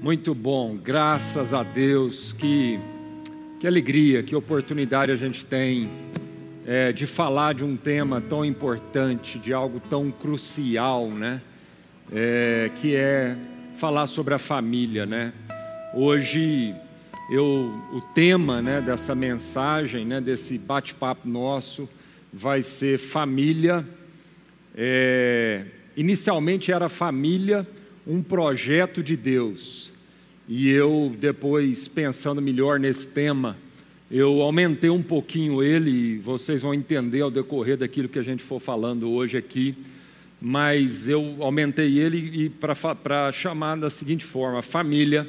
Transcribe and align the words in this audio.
Muito 0.00 0.32
bom, 0.32 0.76
graças 0.76 1.52
a 1.52 1.64
Deus. 1.64 2.32
Que, 2.32 2.78
que 3.58 3.66
alegria, 3.66 4.22
que 4.22 4.36
oportunidade 4.36 5.10
a 5.10 5.16
gente 5.16 5.44
tem 5.44 5.88
é, 6.64 6.92
de 6.92 7.04
falar 7.04 7.52
de 7.52 7.64
um 7.64 7.76
tema 7.76 8.20
tão 8.20 8.44
importante, 8.44 9.40
de 9.40 9.52
algo 9.52 9.80
tão 9.80 10.12
crucial, 10.12 11.10
né? 11.10 11.42
É, 12.12 12.70
que 12.76 12.94
é 12.94 13.36
falar 13.76 14.06
sobre 14.06 14.34
a 14.34 14.38
família, 14.38 15.04
né? 15.04 15.32
Hoje 15.92 16.72
eu, 17.28 17.74
o 17.92 18.00
tema 18.00 18.62
né, 18.62 18.80
dessa 18.80 19.16
mensagem, 19.16 20.04
né, 20.04 20.20
desse 20.20 20.56
bate-papo 20.58 21.28
nosso, 21.28 21.88
vai 22.32 22.62
ser 22.62 23.00
família. 23.00 23.84
É, 24.76 25.64
inicialmente 25.96 26.70
era 26.70 26.88
família 26.88 27.66
um 28.08 28.22
projeto 28.22 29.02
de 29.02 29.14
Deus. 29.14 29.92
E 30.48 30.70
eu, 30.70 31.14
depois, 31.20 31.86
pensando 31.86 32.40
melhor 32.40 32.80
nesse 32.80 33.06
tema, 33.06 33.54
eu 34.10 34.40
aumentei 34.40 34.88
um 34.88 35.02
pouquinho 35.02 35.62
ele, 35.62 35.90
e 35.90 36.18
vocês 36.18 36.62
vão 36.62 36.72
entender 36.72 37.20
ao 37.20 37.30
decorrer 37.30 37.76
daquilo 37.76 38.08
que 38.08 38.18
a 38.18 38.22
gente 38.22 38.42
for 38.42 38.58
falando 38.58 39.10
hoje 39.10 39.36
aqui, 39.36 39.76
mas 40.40 41.06
eu 41.06 41.36
aumentei 41.40 41.98
ele 41.98 42.48
para 42.48 43.30
chamar 43.30 43.76
da 43.76 43.90
seguinte 43.90 44.24
forma: 44.24 44.62
família, 44.62 45.28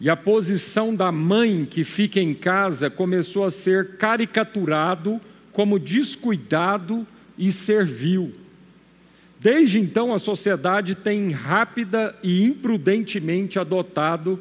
E 0.00 0.08
a 0.08 0.16
posição 0.16 0.94
da 0.94 1.10
mãe 1.10 1.64
que 1.64 1.82
fica 1.82 2.20
em 2.20 2.32
casa 2.32 2.88
começou 2.88 3.44
a 3.44 3.50
ser 3.50 3.96
caricaturado 3.96 5.20
como 5.52 5.76
descuidado 5.78 7.04
e 7.36 7.50
servil. 7.50 8.32
Desde 9.40 9.78
então, 9.78 10.12
a 10.12 10.18
sociedade 10.18 10.96
tem 10.96 11.30
rápida 11.30 12.14
e 12.22 12.44
imprudentemente 12.44 13.58
adotado 13.58 14.40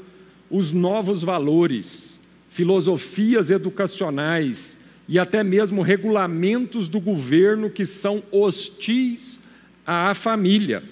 os 0.49 0.73
novos 0.73 1.21
valores, 1.21 2.19
filosofias 2.49 3.51
educacionais 3.51 4.77
e 5.07 5.19
até 5.19 5.43
mesmo 5.43 5.83
regulamentos 5.83 6.89
do 6.89 6.99
governo 6.99 7.69
que 7.69 7.85
são 7.85 8.23
hostis 8.31 9.39
à 9.85 10.13
família. 10.15 10.83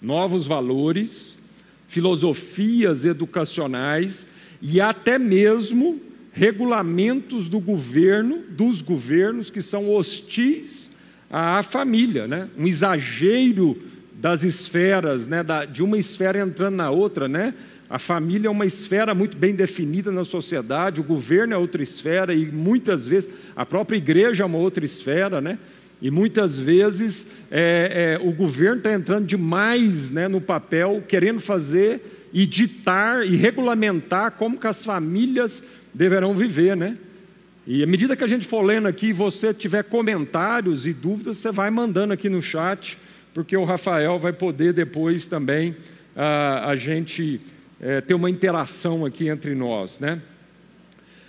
Novos 0.00 0.46
valores, 0.46 1.36
filosofias 1.88 3.04
educacionais 3.04 4.28
e 4.62 4.80
até 4.80 5.18
mesmo 5.18 6.00
regulamentos 6.30 7.48
do 7.48 7.58
governo, 7.58 8.44
dos 8.50 8.80
governos 8.80 9.50
que 9.50 9.60
são 9.60 9.90
hostis 9.90 10.87
à 11.30 11.62
família, 11.62 12.26
né? 12.26 12.48
um 12.56 12.66
exagero 12.66 13.76
das 14.14 14.42
esferas, 14.42 15.26
né? 15.26 15.42
Da, 15.42 15.64
de 15.64 15.82
uma 15.82 15.96
esfera 15.96 16.40
entrando 16.40 16.74
na 16.74 16.90
outra. 16.90 17.28
Né? 17.28 17.54
A 17.88 17.98
família 17.98 18.48
é 18.48 18.50
uma 18.50 18.66
esfera 18.66 19.14
muito 19.14 19.36
bem 19.36 19.54
definida 19.54 20.10
na 20.10 20.24
sociedade, 20.24 21.00
o 21.00 21.04
governo 21.04 21.54
é 21.54 21.56
outra 21.56 21.82
esfera, 21.82 22.34
e 22.34 22.46
muitas 22.46 23.06
vezes 23.06 23.30
a 23.54 23.64
própria 23.64 23.96
igreja 23.96 24.42
é 24.42 24.46
uma 24.46 24.58
outra 24.58 24.84
esfera, 24.84 25.40
né? 25.40 25.58
E 26.00 26.10
muitas 26.10 26.58
vezes 26.58 27.26
é, 27.50 28.18
é, 28.20 28.26
o 28.26 28.30
governo 28.30 28.76
está 28.76 28.92
entrando 28.92 29.26
demais 29.26 30.10
né, 30.10 30.28
no 30.28 30.40
papel, 30.40 31.02
querendo 31.08 31.40
fazer 31.40 32.28
e 32.32 32.46
ditar 32.46 33.26
e 33.26 33.34
regulamentar 33.34 34.32
como 34.32 34.58
que 34.58 34.66
as 34.66 34.84
famílias 34.84 35.62
deverão 35.92 36.34
viver, 36.34 36.76
né? 36.76 36.96
E 37.70 37.82
à 37.82 37.86
medida 37.86 38.16
que 38.16 38.24
a 38.24 38.26
gente 38.26 38.46
for 38.46 38.62
lendo 38.62 38.88
aqui, 38.88 39.12
você 39.12 39.52
tiver 39.52 39.82
comentários 39.84 40.86
e 40.86 40.94
dúvidas, 40.94 41.36
você 41.36 41.52
vai 41.52 41.68
mandando 41.68 42.14
aqui 42.14 42.30
no 42.30 42.40
chat, 42.40 42.98
porque 43.34 43.54
o 43.54 43.64
Rafael 43.64 44.18
vai 44.18 44.32
poder 44.32 44.72
depois 44.72 45.26
também 45.26 45.76
a, 46.16 46.70
a 46.70 46.76
gente 46.76 47.42
é, 47.78 48.00
ter 48.00 48.14
uma 48.14 48.30
interação 48.30 49.04
aqui 49.04 49.28
entre 49.28 49.54
nós. 49.54 50.00
Né? 50.00 50.18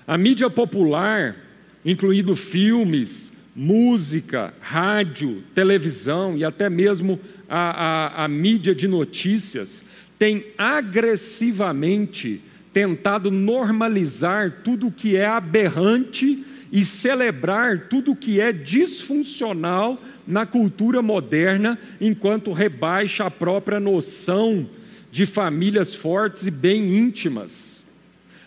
A 0.07 0.17
mídia 0.17 0.49
popular, 0.49 1.35
incluindo 1.83 2.33
filmes, 2.37 3.33
música, 3.53 4.53
rádio, 4.61 5.43
televisão 5.53 6.37
e 6.37 6.45
até 6.45 6.69
mesmo 6.69 7.19
a, 7.49 8.21
a, 8.21 8.23
a 8.23 8.27
mídia 8.29 8.73
de 8.73 8.87
notícias, 8.87 9.83
tem 10.17 10.45
agressivamente 10.57 12.41
tentado 12.73 13.31
normalizar 13.31 14.61
tudo 14.63 14.87
o 14.87 14.91
que 14.91 15.15
é 15.15 15.25
aberrante 15.25 16.45
e 16.71 16.85
celebrar 16.85 17.87
tudo 17.89 18.11
o 18.11 18.15
que 18.15 18.39
é 18.39 18.51
disfuncional 18.51 19.99
na 20.27 20.45
cultura 20.45 21.01
moderna, 21.01 21.79
enquanto 21.99 22.53
rebaixa 22.53 23.25
a 23.25 23.31
própria 23.31 23.79
noção 23.79 24.69
de 25.11 25.25
famílias 25.25 25.95
fortes 25.95 26.45
e 26.45 26.51
bem 26.51 26.95
íntimas. 26.95 27.83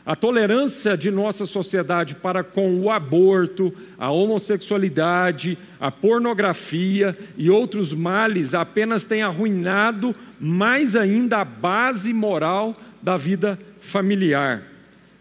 A 0.04 0.16
tolerância 0.16 0.96
de 0.96 1.10
nossa 1.12 1.46
sociedade 1.46 2.16
para 2.16 2.42
com 2.42 2.80
o 2.80 2.90
aborto, 2.90 3.72
a 3.96 4.10
homossexualidade, 4.10 5.56
a 5.80 5.92
pornografia 5.92 7.16
e 7.36 7.48
outros 7.48 7.94
males 7.94 8.52
apenas 8.52 9.04
tem 9.04 9.22
arruinado 9.22 10.14
mais 10.40 10.96
ainda 10.96 11.38
a 11.38 11.44
base 11.44 12.12
moral 12.12 12.76
da 13.00 13.16
vida 13.16 13.58
familiar. 13.82 14.62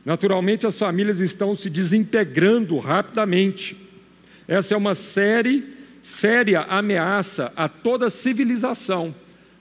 Naturalmente, 0.05 0.65
as 0.65 0.77
famílias 0.77 1.19
estão 1.19 1.53
se 1.53 1.69
desintegrando 1.69 2.77
rapidamente. 2.77 3.75
Essa 4.47 4.73
é 4.73 4.77
uma 4.77 4.95
série, 4.95 5.65
séria 6.01 6.61
ameaça 6.61 7.51
a 7.55 7.67
toda 7.67 8.07
a 8.07 8.09
civilização, 8.09 9.13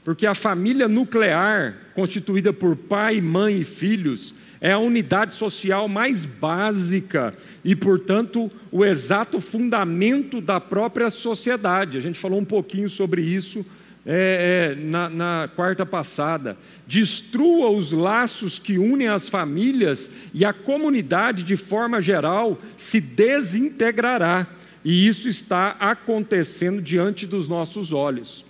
porque 0.05 0.27
a 0.27 0.35
família 0.35 0.89
nuclear 0.89 1.77
constituída 1.95 2.53
por 2.53 2.77
pai, 2.77 3.21
mãe 3.21 3.61
e 3.61 3.65
filhos, 3.65 4.35
é 4.61 4.73
a 4.73 4.79
unidade 4.79 5.35
social 5.35 5.89
mais 5.89 6.25
básica 6.25 7.35
e, 7.65 7.75
portanto, 7.75 8.51
o 8.71 8.85
exato 8.85 9.41
fundamento 9.41 10.41
da 10.41 10.61
própria 10.61 11.09
sociedade. 11.09 11.97
A 11.97 12.01
gente 12.01 12.19
falou 12.19 12.39
um 12.39 12.45
pouquinho 12.45 12.89
sobre 12.89 13.23
isso 13.23 13.65
é, 14.05 14.73
é, 14.73 14.75
na, 14.75 15.09
na 15.09 15.51
quarta 15.55 15.85
passada. 15.85 16.57
Destrua 16.87 17.71
os 17.71 17.93
laços 17.93 18.59
que 18.59 18.79
unem 18.79 19.09
as 19.09 19.29
famílias 19.29 20.11
e 20.33 20.45
a 20.45 20.53
comunidade, 20.53 21.43
de 21.43 21.57
forma 21.57 22.01
geral, 22.01 22.59
se 22.77 23.01
desintegrará. 23.01 24.47
E 24.85 25.07
isso 25.07 25.29
está 25.29 25.77
acontecendo 25.79 26.81
diante 26.81 27.27
dos 27.27 27.47
nossos 27.47 27.93
olhos. 27.93 28.45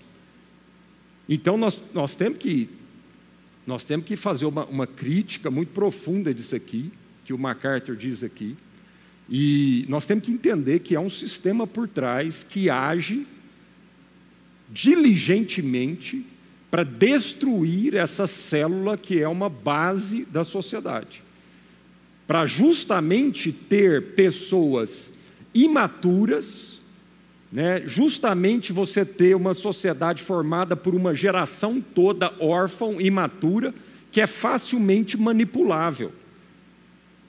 Então, 1.29 1.56
nós, 1.56 1.82
nós 1.93 2.14
temos 2.14 2.38
que 2.38 2.69
nós 3.67 3.85
temos 3.85 4.06
que 4.06 4.17
fazer 4.17 4.47
uma, 4.47 4.64
uma 4.64 4.87
crítica 4.87 5.49
muito 5.49 5.69
profunda 5.69 6.35
disso 6.35 6.56
aqui, 6.56 6.91
que 7.25 7.32
o 7.32 7.38
MacArthur 7.38 7.94
diz 7.94 8.25
aqui, 8.25 8.56
e 9.29 9.85
nós 9.88 10.05
temos 10.05 10.25
que 10.25 10.32
entender 10.32 10.81
que 10.81 10.97
há 10.97 11.00
um 11.00 11.11
sistema 11.11 11.69
por 11.69 11.87
trás 11.87 12.43
que 12.43 12.69
age 12.69 13.26
diligentemente 14.73 16.25
para 16.71 16.85
destruir 16.85 17.95
essa 17.95 18.27
célula 18.27 18.97
que 18.97 19.21
é 19.21 19.29
uma 19.29 19.49
base 19.49 20.25
da 20.25 20.45
sociedade. 20.45 21.23
Para 22.27 22.47
justamente 22.47 23.51
ter 23.51 24.15
pessoas 24.15 25.13
imaturas, 25.53 26.81
né, 27.53 27.83
justamente 27.85 28.73
você 28.73 29.05
ter 29.05 29.35
uma 29.35 29.53
sociedade 29.53 30.23
formada 30.23 30.77
por 30.77 30.95
uma 30.95 31.13
geração 31.13 31.81
toda 31.81 32.33
órfã, 32.39 32.93
imatura, 33.01 33.75
que 34.13 34.21
é 34.21 34.27
facilmente 34.27 35.17
manipulável. 35.17 36.13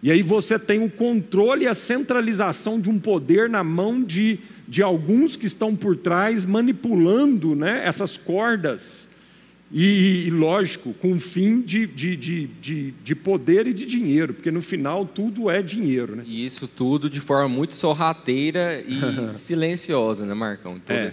E 0.04 0.12
aí 0.12 0.22
você 0.22 0.58
tem 0.58 0.84
o 0.84 0.90
controle 0.90 1.66
e 1.66 1.68
a 1.68 1.74
centralização 1.74 2.80
de 2.80 2.90
um 2.90 3.00
poder 3.00 3.50
na 3.50 3.64
mão 3.64 4.04
de, 4.04 4.40
de 4.72 4.82
alguns 4.82 5.36
que 5.36 5.46
estão 5.46 5.76
por 5.76 5.98
trás 5.98 6.46
manipulando 6.46 7.54
né, 7.54 7.82
essas 7.84 8.16
cordas 8.16 9.06
e, 9.70 10.28
e, 10.28 10.30
lógico, 10.30 10.94
com 10.94 11.20
fim 11.20 11.60
de, 11.60 11.86
de, 11.86 12.16
de, 12.16 12.48
de, 12.48 12.92
de 12.92 13.14
poder 13.14 13.68
e 13.68 13.74
de 13.74 13.86
dinheiro, 13.86 14.34
porque 14.34 14.50
no 14.50 14.62
final 14.62 15.06
tudo 15.06 15.52
é 15.52 15.62
dinheiro. 15.62 16.16
Né? 16.16 16.24
E 16.26 16.46
isso 16.46 16.70
tudo 16.70 17.10
de 17.10 17.20
forma 17.20 17.50
muito 17.50 17.76
sorrateira 17.76 18.82
e 18.88 19.36
silenciosa, 19.36 20.26
né, 20.26 20.34
Marcão? 20.34 20.82
É, 20.88 21.12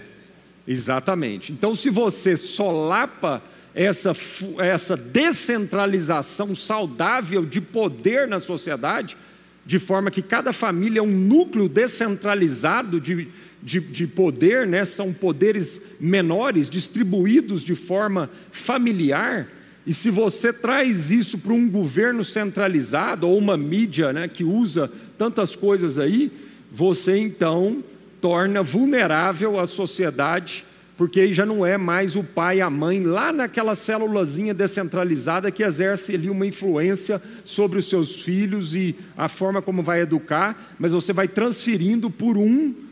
exatamente. 0.65 1.51
Então, 1.51 1.75
se 1.75 1.89
você 1.89 2.37
solapa 2.37 3.43
essa, 3.75 4.15
essa 4.59 4.95
descentralização 4.95 6.55
saudável 6.55 7.45
de 7.45 7.59
poder 7.59 8.25
na 8.25 8.39
sociedade, 8.39 9.17
de 9.65 9.77
forma 9.77 10.09
que 10.09 10.21
cada 10.21 10.53
família 10.53 10.99
é 10.99 11.03
um 11.03 11.07
núcleo 11.07 11.67
descentralizado 11.67 13.01
de, 13.01 13.27
de, 13.61 13.79
de 13.79 14.07
poder, 14.07 14.65
né, 14.65 14.85
são 14.85 15.11
poderes 15.11 15.81
menores, 15.99 16.69
distribuídos 16.69 17.61
de 17.61 17.75
forma 17.75 18.29
familiar. 18.51 19.47
E 19.85 19.93
se 19.93 20.09
você 20.09 20.53
traz 20.53 21.11
isso 21.11 21.37
para 21.37 21.53
um 21.53 21.69
governo 21.69 22.23
centralizado 22.23 23.27
ou 23.27 23.37
uma 23.37 23.57
mídia 23.57 24.13
né, 24.13 24.27
que 24.27 24.43
usa 24.43 24.91
tantas 25.17 25.55
coisas 25.55 25.97
aí, 25.99 26.31
você 26.71 27.17
então 27.17 27.83
torna 28.21 28.61
vulnerável 28.61 29.59
a 29.59 29.65
sociedade, 29.65 30.65
porque 30.97 31.21
aí 31.21 31.33
já 31.33 31.45
não 31.45 31.65
é 31.65 31.77
mais 31.77 32.15
o 32.15 32.23
pai 32.23 32.57
e 32.57 32.61
a 32.61 32.69
mãe 32.69 33.01
lá 33.01 33.31
naquela 33.31 33.73
célulazinha 33.73 34.53
descentralizada 34.53 35.49
que 35.49 35.63
exerce 35.63 36.13
ali 36.13 36.29
uma 36.29 36.45
influência 36.45 37.21
sobre 37.45 37.79
os 37.79 37.89
seus 37.89 38.21
filhos 38.21 38.75
e 38.75 38.95
a 39.17 39.29
forma 39.29 39.61
como 39.61 39.81
vai 39.81 40.01
educar, 40.01 40.75
mas 40.77 40.91
você 40.91 41.13
vai 41.13 41.27
transferindo 41.27 42.09
por 42.09 42.37
um 42.37 42.88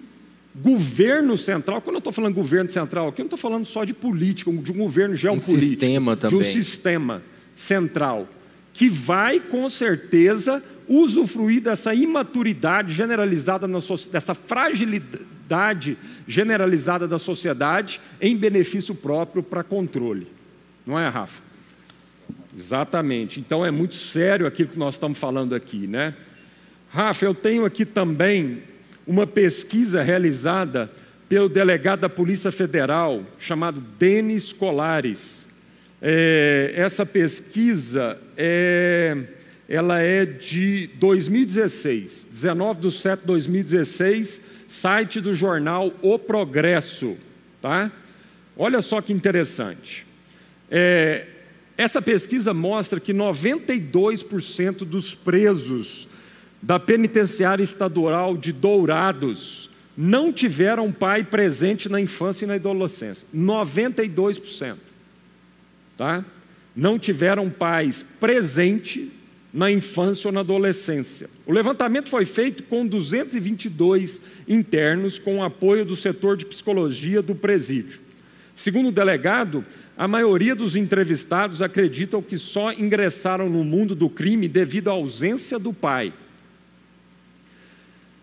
governo 0.61 1.37
central, 1.37 1.81
quando 1.81 1.95
eu 1.95 1.99
estou 1.99 2.13
falando 2.13 2.33
governo 2.33 2.69
central 2.69 3.09
aqui, 3.09 3.21
eu 3.21 3.23
não 3.23 3.27
estou 3.27 3.37
falando 3.37 3.65
só 3.65 3.83
de 3.83 3.93
política, 3.93 4.51
de 4.51 4.71
um 4.71 4.75
governo 4.75 5.15
geopolítico. 5.15 5.57
Um 5.57 5.59
sistema 5.59 6.17
também. 6.17 6.39
De 6.39 6.47
um 6.47 6.51
sistema 6.51 7.21
central, 7.53 8.27
que 8.73 8.89
vai, 8.89 9.39
com 9.39 9.69
certeza, 9.69 10.63
usufruir 10.87 11.61
dessa 11.61 11.93
imaturidade 11.93 12.93
generalizada, 12.93 13.67
na 13.67 13.79
dessa 14.11 14.33
fragilidade 14.33 15.97
generalizada 16.27 17.07
da 17.07 17.19
sociedade 17.19 18.01
em 18.19 18.35
benefício 18.35 18.95
próprio 18.95 19.43
para 19.43 19.63
controle. 19.63 20.27
Não 20.85 20.97
é, 20.97 21.07
Rafa? 21.07 21.41
Exatamente. 22.55 23.39
Então 23.39 23.65
é 23.65 23.69
muito 23.69 23.95
sério 23.95 24.47
aquilo 24.47 24.69
que 24.69 24.79
nós 24.79 24.95
estamos 24.95 25.17
falando 25.17 25.53
aqui, 25.53 25.85
né? 25.85 26.15
Rafa, 26.89 27.25
eu 27.25 27.35
tenho 27.35 27.65
aqui 27.65 27.85
também 27.85 28.63
uma 29.07 29.25
pesquisa 29.25 30.03
realizada 30.03 30.91
pelo 31.29 31.47
delegado 31.47 32.01
da 32.01 32.09
Polícia 32.09 32.51
Federal, 32.51 33.23
chamado 33.39 33.81
Denis 33.97 34.51
Colares. 34.51 35.47
É, 36.01 36.73
essa 36.75 37.05
pesquisa 37.05 38.19
é, 38.35 39.17
ela 39.67 39.99
é 39.99 40.25
de 40.25 40.89
2016, 40.95 42.27
19 42.31 42.81
de 42.81 42.91
7 42.91 43.21
de 43.21 43.27
2016, 43.27 44.41
site 44.67 45.21
do 45.21 45.33
jornal 45.33 45.93
O 46.01 46.19
Progresso. 46.19 47.17
Tá? 47.61 47.91
Olha 48.55 48.81
só 48.81 49.01
que 49.01 49.13
interessante. 49.13 50.05
É, 50.69 51.25
essa 51.77 52.01
pesquisa 52.01 52.53
mostra 52.53 52.99
que 52.99 53.13
92% 53.13 54.77
dos 54.79 55.13
presos 55.13 56.07
da 56.61 56.79
penitenciária 56.79 57.63
estadual 57.63 58.35
de 58.35 58.51
Dourados 58.51 59.69
não 59.97 60.31
tiveram 60.31 60.91
pai 60.91 61.23
presente 61.23 61.89
na 61.89 61.99
infância 61.99 62.45
e 62.45 62.47
na 62.47 62.55
adolescência. 62.55 63.27
92%. 63.35 64.75
Tá? 65.97 66.23
Não 66.75 66.99
tiveram 66.99 67.49
pais 67.49 68.03
presente 68.19 69.11
na 69.51 69.71
infância 69.71 70.27
ou 70.27 70.31
na 70.31 70.41
adolescência. 70.41 71.27
O 71.45 71.51
levantamento 71.51 72.09
foi 72.09 72.25
feito 72.25 72.61
com 72.63 72.85
222 72.85 74.21
internos 74.47 75.17
com 75.17 75.37
o 75.37 75.43
apoio 75.43 75.83
do 75.83 75.95
setor 75.95 76.37
de 76.37 76.45
psicologia 76.45 77.21
do 77.21 77.33
presídio. 77.33 77.99
Segundo 78.53 78.89
o 78.89 78.91
delegado, 78.91 79.65
a 79.97 80.07
maioria 80.07 80.53
dos 80.53 80.75
entrevistados 80.75 81.63
acreditam 81.63 82.21
que 82.21 82.37
só 82.37 82.71
ingressaram 82.71 83.49
no 83.49 83.63
mundo 83.63 83.95
do 83.95 84.09
crime 84.09 84.47
devido 84.47 84.89
à 84.89 84.91
ausência 84.91 85.57
do 85.57 85.73
pai. 85.73 86.13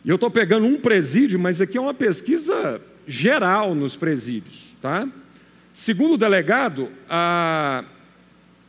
E 0.04 0.10
eu 0.10 0.16
estou 0.16 0.30
pegando 0.30 0.66
um 0.66 0.78
presídio, 0.78 1.38
mas 1.38 1.60
aqui 1.60 1.78
é 1.78 1.80
uma 1.80 1.94
pesquisa 1.94 2.80
geral 3.06 3.74
nos 3.74 3.96
presídios. 3.96 4.76
Tá? 4.80 5.08
Segundo 5.72 6.14
o 6.14 6.18
delegado, 6.18 6.90
a... 7.08 7.84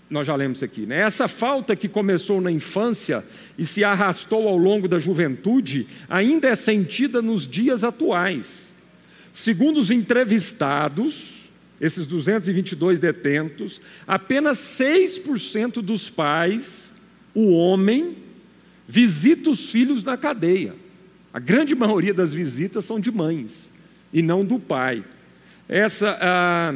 nós 0.09 0.25
já 0.25 0.33
lemos 0.33 0.59
isso 0.59 0.65
aqui, 0.65 0.85
né? 0.85 0.99
essa 0.99 1.27
falta 1.27 1.75
que 1.75 1.89
começou 1.89 2.39
na 2.39 2.49
infância 2.49 3.23
e 3.57 3.65
se 3.65 3.83
arrastou 3.83 4.47
ao 4.47 4.57
longo 4.57 4.87
da 4.87 4.97
juventude 4.97 5.87
ainda 6.09 6.47
é 6.47 6.55
sentida 6.55 7.21
nos 7.21 7.45
dias 7.45 7.83
atuais. 7.83 8.73
Segundo 9.33 9.81
os 9.81 9.91
entrevistados, 9.91 11.49
esses 11.81 12.07
222 12.07 12.97
detentos, 13.01 13.81
apenas 14.07 14.57
6% 14.59 15.81
dos 15.81 16.09
pais, 16.09 16.93
o 17.33 17.51
homem, 17.51 18.15
visita 18.87 19.49
os 19.49 19.69
filhos 19.69 20.01
na 20.01 20.15
cadeia. 20.15 20.84
A 21.35 21.39
grande 21.39 21.75
maioria 21.75 22.13
das 22.13 22.33
visitas 22.33 22.85
são 22.85 22.97
de 22.97 23.11
mães 23.11 23.69
e 24.13 24.21
não 24.21 24.45
do 24.45 24.57
pai. 24.57 25.03
Essa. 25.67 26.17
Ah, 26.21 26.73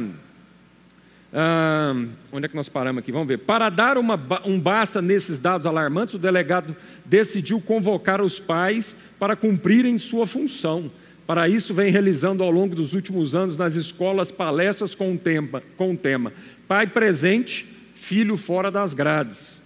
ah, 1.32 1.94
onde 2.30 2.44
é 2.44 2.48
que 2.50 2.54
nós 2.54 2.68
paramos 2.68 2.98
aqui? 2.98 3.10
Vamos 3.10 3.26
ver. 3.26 3.38
Para 3.38 3.70
dar 3.70 3.96
uma, 3.96 4.20
um 4.44 4.60
basta 4.60 5.00
nesses 5.00 5.38
dados 5.38 5.66
alarmantes, 5.66 6.14
o 6.16 6.18
delegado 6.18 6.76
decidiu 7.06 7.58
convocar 7.58 8.20
os 8.20 8.38
pais 8.38 8.94
para 9.18 9.34
cumprirem 9.34 9.96
sua 9.96 10.26
função. 10.26 10.92
Para 11.26 11.48
isso, 11.48 11.72
vem 11.72 11.90
realizando 11.90 12.44
ao 12.44 12.50
longo 12.50 12.74
dos 12.74 12.92
últimos 12.92 13.34
anos 13.34 13.56
nas 13.56 13.76
escolas 13.76 14.30
palestras 14.30 14.94
com 14.94 15.14
o 15.14 15.18
tema, 15.18 15.62
com 15.74 15.94
o 15.94 15.96
tema 15.96 16.34
Pai 16.68 16.86
presente, 16.86 17.66
filho 17.94 18.36
fora 18.36 18.70
das 18.70 18.92
grades. 18.92 19.59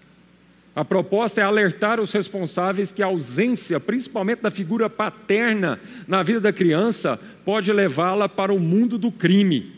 A 0.74 0.84
proposta 0.84 1.40
é 1.40 1.44
alertar 1.44 2.00
os 2.00 2.12
responsáveis 2.12 2.90
que 2.90 3.02
a 3.02 3.06
ausência, 3.06 3.78
principalmente 3.78 4.42
da 4.42 4.50
figura 4.50 4.90
paterna 4.90 5.78
na 6.08 6.22
vida 6.22 6.40
da 6.40 6.52
criança, 6.52 7.18
pode 7.44 7.72
levá-la 7.72 8.28
para 8.28 8.52
o 8.52 8.58
mundo 8.58 8.98
do 8.98 9.12
crime. 9.12 9.72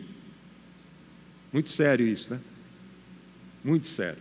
Muito 1.52 1.68
sério 1.68 2.06
isso, 2.06 2.32
né? 2.32 2.40
Muito 3.62 3.86
sério. 3.86 4.18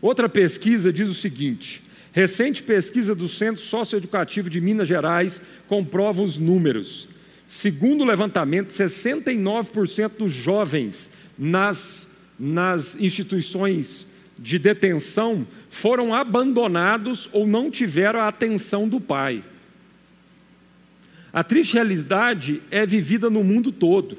Outra 0.00 0.28
pesquisa 0.28 0.92
diz 0.92 1.08
o 1.08 1.14
seguinte: 1.14 1.82
recente 2.12 2.62
pesquisa 2.62 3.12
do 3.12 3.28
Centro 3.28 3.60
Socioeducativo 3.60 4.48
de 4.48 4.60
Minas 4.60 4.86
Gerais 4.86 5.42
comprova 5.66 6.22
os 6.22 6.38
números. 6.38 7.08
Segundo 7.44 8.02
o 8.02 8.06
levantamento, 8.06 8.68
69% 8.68 10.12
dos 10.16 10.30
jovens 10.30 11.10
nas 11.36 12.06
nas 12.38 12.94
instituições 12.96 14.06
de 14.38 14.58
detenção 14.58 15.46
foram 15.68 16.14
abandonados 16.14 17.28
ou 17.32 17.46
não 17.46 17.70
tiveram 17.70 18.20
a 18.20 18.28
atenção 18.28 18.88
do 18.88 19.00
pai. 19.00 19.42
A 21.32 21.42
triste 21.42 21.74
realidade 21.74 22.62
é 22.70 22.86
vivida 22.86 23.28
no 23.28 23.44
mundo 23.44 23.70
todo. 23.70 24.16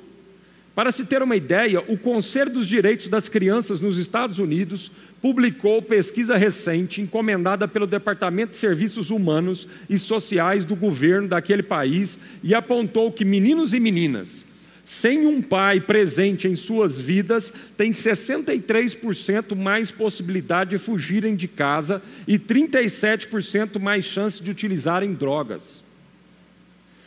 Para 0.75 0.91
se 0.91 1.03
ter 1.05 1.21
uma 1.21 1.35
ideia, 1.35 1.83
o 1.87 1.97
Conselho 1.97 2.51
dos 2.51 2.67
Direitos 2.67 3.07
das 3.07 3.27
Crianças 3.27 3.81
nos 3.81 3.97
Estados 3.97 4.39
Unidos 4.39 4.91
publicou 5.21 5.81
pesquisa 5.81 6.37
recente 6.37 7.01
encomendada 7.01 7.67
pelo 7.67 7.85
Departamento 7.85 8.51
de 8.51 8.57
Serviços 8.57 9.09
Humanos 9.09 9.67
e 9.89 9.99
Sociais 9.99 10.63
do 10.63 10.75
governo 10.75 11.27
daquele 11.27 11.63
país 11.63 12.17
e 12.41 12.55
apontou 12.55 13.11
que 13.11 13.25
meninos 13.25 13.73
e 13.73 13.79
meninas 13.79 14.45
sem 14.89 15.27
um 15.27 15.39
pai 15.39 15.79
presente 15.79 16.47
em 16.47 16.55
suas 16.55 16.99
vidas 16.99 17.53
têm 17.77 17.91
63% 17.91 19.55
mais 19.55 19.91
possibilidade 19.91 20.71
de 20.71 20.79
fugirem 20.79 21.35
de 21.35 21.47
casa 21.47 22.01
e 22.27 22.39
37% 22.39 23.79
mais 23.79 24.03
chance 24.03 24.41
de 24.41 24.49
utilizarem 24.49 25.13
drogas. 25.13 25.83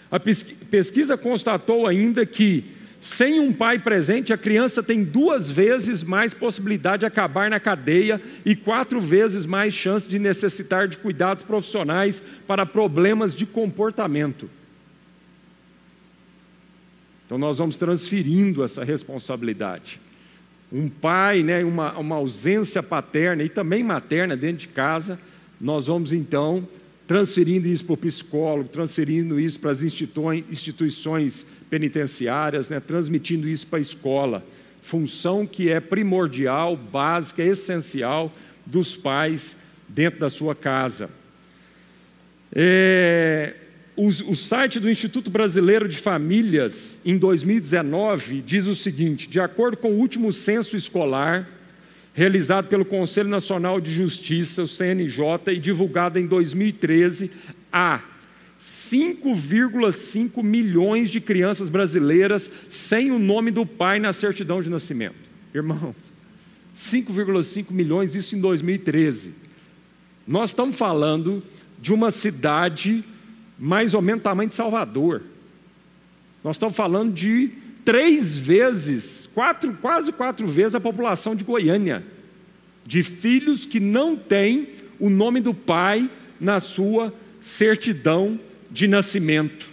A 0.09 0.21
pesquisa 0.21 1.17
constatou 1.17 1.85
ainda 1.85 2.25
que 2.25 2.67
sem 3.01 3.41
um 3.41 3.53
pai 3.53 3.81
presente, 3.81 4.33
a 4.33 4.39
criança 4.39 4.81
tem 4.81 5.03
duas 5.03 5.51
vezes 5.51 6.05
mais 6.05 6.33
possibilidade 6.33 7.01
de 7.01 7.07
acabar 7.07 7.51
na 7.51 7.59
cadeia 7.59 8.23
e 8.47 8.55
quatro 8.55 9.01
vezes 9.01 9.45
mais 9.45 9.75
chance 9.75 10.09
de 10.09 10.21
necessitar 10.21 10.87
de 10.87 10.99
cuidados 10.99 11.43
profissionais 11.43 12.23
para 12.47 12.65
problemas 12.65 13.35
de 13.35 13.45
comportamento. 13.45 14.49
Então, 17.33 17.39
nós 17.39 17.57
vamos 17.57 17.79
transferindo 17.79 18.63
essa 18.63 18.85
responsabilidade. 18.85 19.99
Um 20.71 20.87
pai, 20.87 21.43
né, 21.43 21.65
uma, 21.65 21.99
uma 21.99 22.17
ausência 22.17 22.83
paterna 22.83 23.43
e 23.43 23.49
também 23.49 23.83
materna 23.83 24.37
dentro 24.37 24.59
de 24.59 24.69
casa, 24.69 25.19
nós 25.59 25.87
vamos 25.87 26.13
então 26.13 26.69
transferindo 27.07 27.67
isso 27.67 27.87
para 27.87 27.95
o 27.95 27.97
psicólogo, 27.97 28.69
transferindo 28.69 29.41
isso 29.41 29.59
para 29.59 29.71
as 29.71 29.83
instituições 29.83 31.47
penitenciárias, 31.71 32.69
né, 32.69 32.79
transmitindo 32.81 33.49
isso 33.49 33.67
para 33.67 33.79
a 33.79 33.81
escola. 33.81 34.45
Função 34.83 35.47
que 35.47 35.71
é 35.71 35.81
primordial, 35.81 36.77
básica, 36.77 37.43
essencial 37.43 38.31
dos 38.67 38.95
pais 38.95 39.57
dentro 39.89 40.21
da 40.21 40.29
sua 40.29 40.55
casa. 40.55 41.09
É, 42.55 43.55
o, 43.95 44.35
site 44.35 44.81
do 44.81 44.91
Instituto 44.91 45.31
Brasileiro 45.31 45.87
de 45.87 45.99
Famílias, 45.99 47.01
em 47.05 47.19
2019, 47.19 48.41
diz 48.41 48.67
o 48.67 48.75
seguinte: 48.75 49.29
de 49.29 49.39
acordo 49.39 49.77
com 49.77 49.93
o 49.93 49.99
último 49.99 50.33
censo 50.33 50.77
escolar, 50.77 51.47
realizado 52.15 52.69
pelo 52.69 52.85
Conselho 52.85 53.29
Nacional 53.29 53.81
de 53.81 53.93
Justiça, 53.93 54.63
o 54.63 54.69
CNJ, 54.69 55.53
e 55.53 55.59
divulgado 55.59 56.19
em 56.19 56.27
2013, 56.27 57.31
há 57.71 58.01
5,5 58.59 60.43
milhões 60.43 61.11
de 61.11 61.21
crianças 61.21 61.69
brasileiras 61.69 62.51
sem 62.69 63.11
o 63.11 63.19
nome 63.19 63.51
do 63.51 63.67
pai 63.67 63.99
na 63.99 64.13
certidão 64.13 64.63
de 64.63 64.71
nascimento. 64.71 65.17
Irmãos, 65.55 65.97
5,5 66.75 67.71
milhões, 67.71 68.15
isso 68.15 68.35
em 68.35 68.41
2013. 68.41 69.35
Nós 70.27 70.51
estamos 70.51 70.77
falando 70.77 71.43
de 71.79 71.93
uma 71.93 72.11
cidade 72.11 73.05
mais 73.63 73.95
ou 73.95 74.03
menos 74.03 74.25
tamanho 74.25 74.49
de 74.49 74.57
Salvador. 74.57 75.23
Nós 76.43 76.57
estamos 76.57 76.75
falando 76.77 77.13
de 77.13 77.49
três 77.85 78.37
vezes, 78.37 79.29
quatro, 79.33 79.73
quase 79.81 80.11
quatro 80.11 80.49
vezes 80.49 80.75
a 80.75 80.81
população 80.81 81.37
de 81.37 81.45
Goiânia, 81.45 82.03
de 82.85 83.05
filhos 83.05 83.65
que 83.65 83.79
não 83.79 84.17
têm 84.17 84.69
o 84.99 85.09
nome 85.09 85.41
do 85.41 85.55
pai 85.55 86.11
na 86.41 86.59
sua 86.59 87.15
certidão 87.41 88.37
de 88.69 88.89
nascimento. 88.89 89.71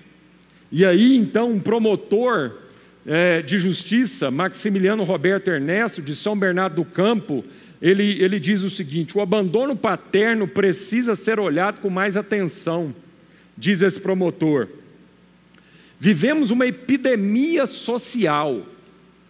E 0.71 0.85
aí, 0.85 1.17
então, 1.17 1.51
um 1.51 1.59
promotor 1.59 2.57
é, 3.07 3.41
de 3.41 3.57
justiça, 3.57 4.29
Maximiliano 4.29 5.03
Roberto 5.03 5.47
Ernesto, 5.47 5.99
de 5.99 6.15
São 6.15 6.37
Bernardo 6.37 6.75
do 6.75 6.85
Campo, 6.85 7.43
ele, 7.81 8.21
ele 8.21 8.39
diz 8.39 8.61
o 8.61 8.69
seguinte: 8.69 9.17
o 9.17 9.21
abandono 9.21 9.75
paterno 9.75 10.47
precisa 10.47 11.15
ser 11.15 11.39
olhado 11.39 11.81
com 11.81 11.89
mais 11.89 12.15
atenção, 12.15 12.93
diz 13.59 13.81
esse 13.81 13.99
promotor. 13.99 14.69
Vivemos 15.99 16.49
uma 16.49 16.65
epidemia 16.65 17.67
social. 17.67 18.65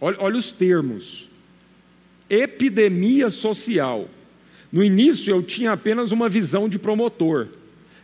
Olha, 0.00 0.16
olha, 0.20 0.36
os 0.36 0.52
termos. 0.52 1.28
Epidemia 2.28 3.28
social. 3.28 4.08
No 4.72 4.84
início 4.84 5.32
eu 5.32 5.42
tinha 5.42 5.72
apenas 5.72 6.12
uma 6.12 6.28
visão 6.28 6.68
de 6.68 6.78
promotor. 6.78 7.48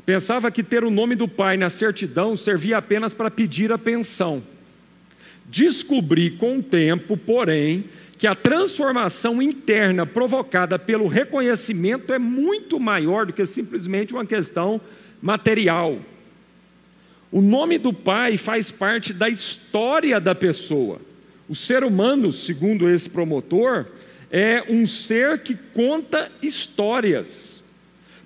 Pensava 0.04 0.50
que 0.50 0.64
ter 0.64 0.82
o 0.82 0.90
nome 0.90 1.14
do 1.14 1.28
pai 1.28 1.56
na 1.56 1.70
certidão 1.70 2.36
servia 2.36 2.78
apenas 2.78 3.14
para 3.14 3.30
pedir 3.30 3.70
a 3.70 3.78
pensão. 3.78 4.42
Descobri 5.48 6.30
com 6.30 6.58
o 6.58 6.62
tempo, 6.62 7.16
porém, 7.16 7.84
que 8.18 8.26
a 8.26 8.34
transformação 8.34 9.40
interna 9.40 10.04
provocada 10.04 10.76
pelo 10.76 11.06
reconhecimento 11.06 12.12
é 12.12 12.18
muito 12.18 12.80
maior 12.80 13.26
do 13.26 13.32
que 13.32 13.46
simplesmente 13.46 14.12
uma 14.12 14.26
questão 14.26 14.80
material. 15.22 16.00
O 17.30 17.40
nome 17.40 17.78
do 17.78 17.92
pai 17.92 18.36
faz 18.36 18.70
parte 18.70 19.12
da 19.12 19.28
história 19.28 20.20
da 20.20 20.34
pessoa. 20.34 21.00
O 21.48 21.54
ser 21.54 21.84
humano, 21.84 22.32
segundo 22.32 22.88
esse 22.88 23.08
promotor, 23.08 23.86
é 24.30 24.64
um 24.68 24.86
ser 24.86 25.40
que 25.40 25.54
conta 25.54 26.30
histórias. 26.42 27.62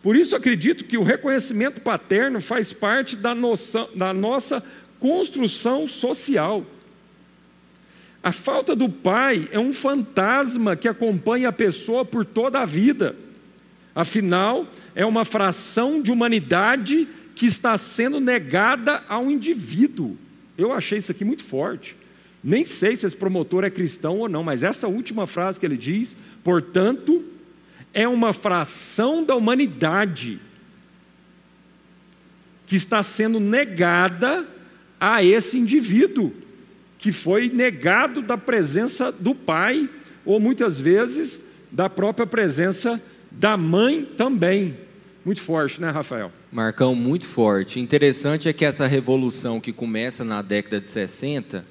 Por 0.02 0.16
isso 0.16 0.34
acredito 0.34 0.84
que 0.84 0.96
o 0.96 1.02
reconhecimento 1.02 1.80
paterno 1.80 2.40
faz 2.40 2.72
parte 2.72 3.16
da, 3.16 3.34
noção, 3.34 3.88
da 3.94 4.12
nossa 4.12 4.62
construção 4.98 5.86
social. 5.86 6.64
A 8.22 8.32
falta 8.32 8.76
do 8.76 8.88
pai 8.88 9.48
é 9.50 9.58
um 9.58 9.72
fantasma 9.72 10.76
que 10.76 10.88
acompanha 10.88 11.48
a 11.48 11.52
pessoa 11.52 12.04
por 12.04 12.24
toda 12.24 12.60
a 12.60 12.66
vida. 12.66 13.16
Afinal, 13.94 14.66
é 14.94 15.04
uma 15.04 15.24
fração 15.24 16.00
de 16.00 16.12
humanidade 16.12 17.08
que 17.40 17.46
está 17.46 17.78
sendo 17.78 18.20
negada 18.20 19.02
ao 19.08 19.30
indivíduo. 19.30 20.14
Eu 20.58 20.74
achei 20.74 20.98
isso 20.98 21.10
aqui 21.10 21.24
muito 21.24 21.42
forte. 21.42 21.96
Nem 22.44 22.66
sei 22.66 22.94
se 22.94 23.06
esse 23.06 23.16
promotor 23.16 23.64
é 23.64 23.70
cristão 23.70 24.18
ou 24.18 24.28
não, 24.28 24.44
mas 24.44 24.62
essa 24.62 24.86
última 24.86 25.26
frase 25.26 25.58
que 25.58 25.64
ele 25.64 25.78
diz, 25.78 26.14
portanto, 26.44 27.24
é 27.94 28.06
uma 28.06 28.34
fração 28.34 29.24
da 29.24 29.34
humanidade 29.34 30.38
que 32.66 32.76
está 32.76 33.02
sendo 33.02 33.40
negada 33.40 34.46
a 35.00 35.24
esse 35.24 35.56
indivíduo, 35.56 36.34
que 36.98 37.10
foi 37.10 37.48
negado 37.48 38.20
da 38.20 38.36
presença 38.36 39.10
do 39.10 39.34
pai, 39.34 39.88
ou 40.26 40.38
muitas 40.38 40.78
vezes 40.78 41.42
da 41.72 41.88
própria 41.88 42.26
presença 42.26 43.02
da 43.30 43.56
mãe 43.56 44.04
também. 44.04 44.76
Muito 45.24 45.40
forte, 45.40 45.80
né, 45.80 45.88
Rafael? 45.88 46.30
Marcão, 46.52 46.96
muito 46.96 47.26
forte. 47.26 47.78
Interessante 47.78 48.48
é 48.48 48.52
que 48.52 48.64
essa 48.64 48.86
revolução 48.86 49.60
que 49.60 49.72
começa 49.72 50.24
na 50.24 50.42
década 50.42 50.80
de 50.80 50.88
60, 50.88 51.64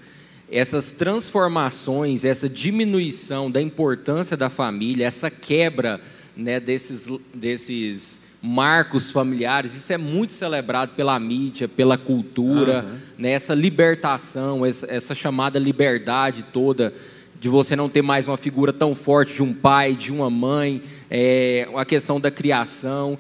essas 0.50 0.92
transformações, 0.92 2.24
essa 2.24 2.48
diminuição 2.48 3.52
da 3.52 3.62
importância 3.62 4.38
da 4.38 4.50
família, 4.50 5.06
essa 5.06 5.30
quebra 5.30 6.00
né, 6.36 6.62
desses, 6.62 7.10
desses 7.34 8.22
marcos 8.42 9.12
familiares, 9.12 9.76
isso 9.76 9.92
é 9.92 9.98
muito 9.98 10.32
celebrado 10.32 10.94
pela 10.96 11.20
mídia, 11.20 11.68
pela 11.68 11.98
cultura, 11.98 12.86
uhum. 12.86 12.98
né, 13.18 13.32
essa 13.32 13.54
libertação, 13.54 14.66
essa, 14.66 15.14
chamada 15.14 15.60
liberdade 15.60 16.44
toda 16.54 16.94
de 17.38 17.50
você 17.50 17.76
não 17.76 17.90
ter 17.90 18.02
mais 18.02 18.28
uma 18.28 18.38
figura 18.38 18.72
tão 18.72 18.96
forte 18.96 19.36
de 19.36 19.44
um 19.44 19.54
pai, 19.54 19.94
de 19.94 20.12
uma 20.12 20.30
mãe, 20.30 20.82
é, 21.10 21.68
a 21.76 21.84
questão 21.84 22.20
da 22.20 22.32
criação. 22.32 23.18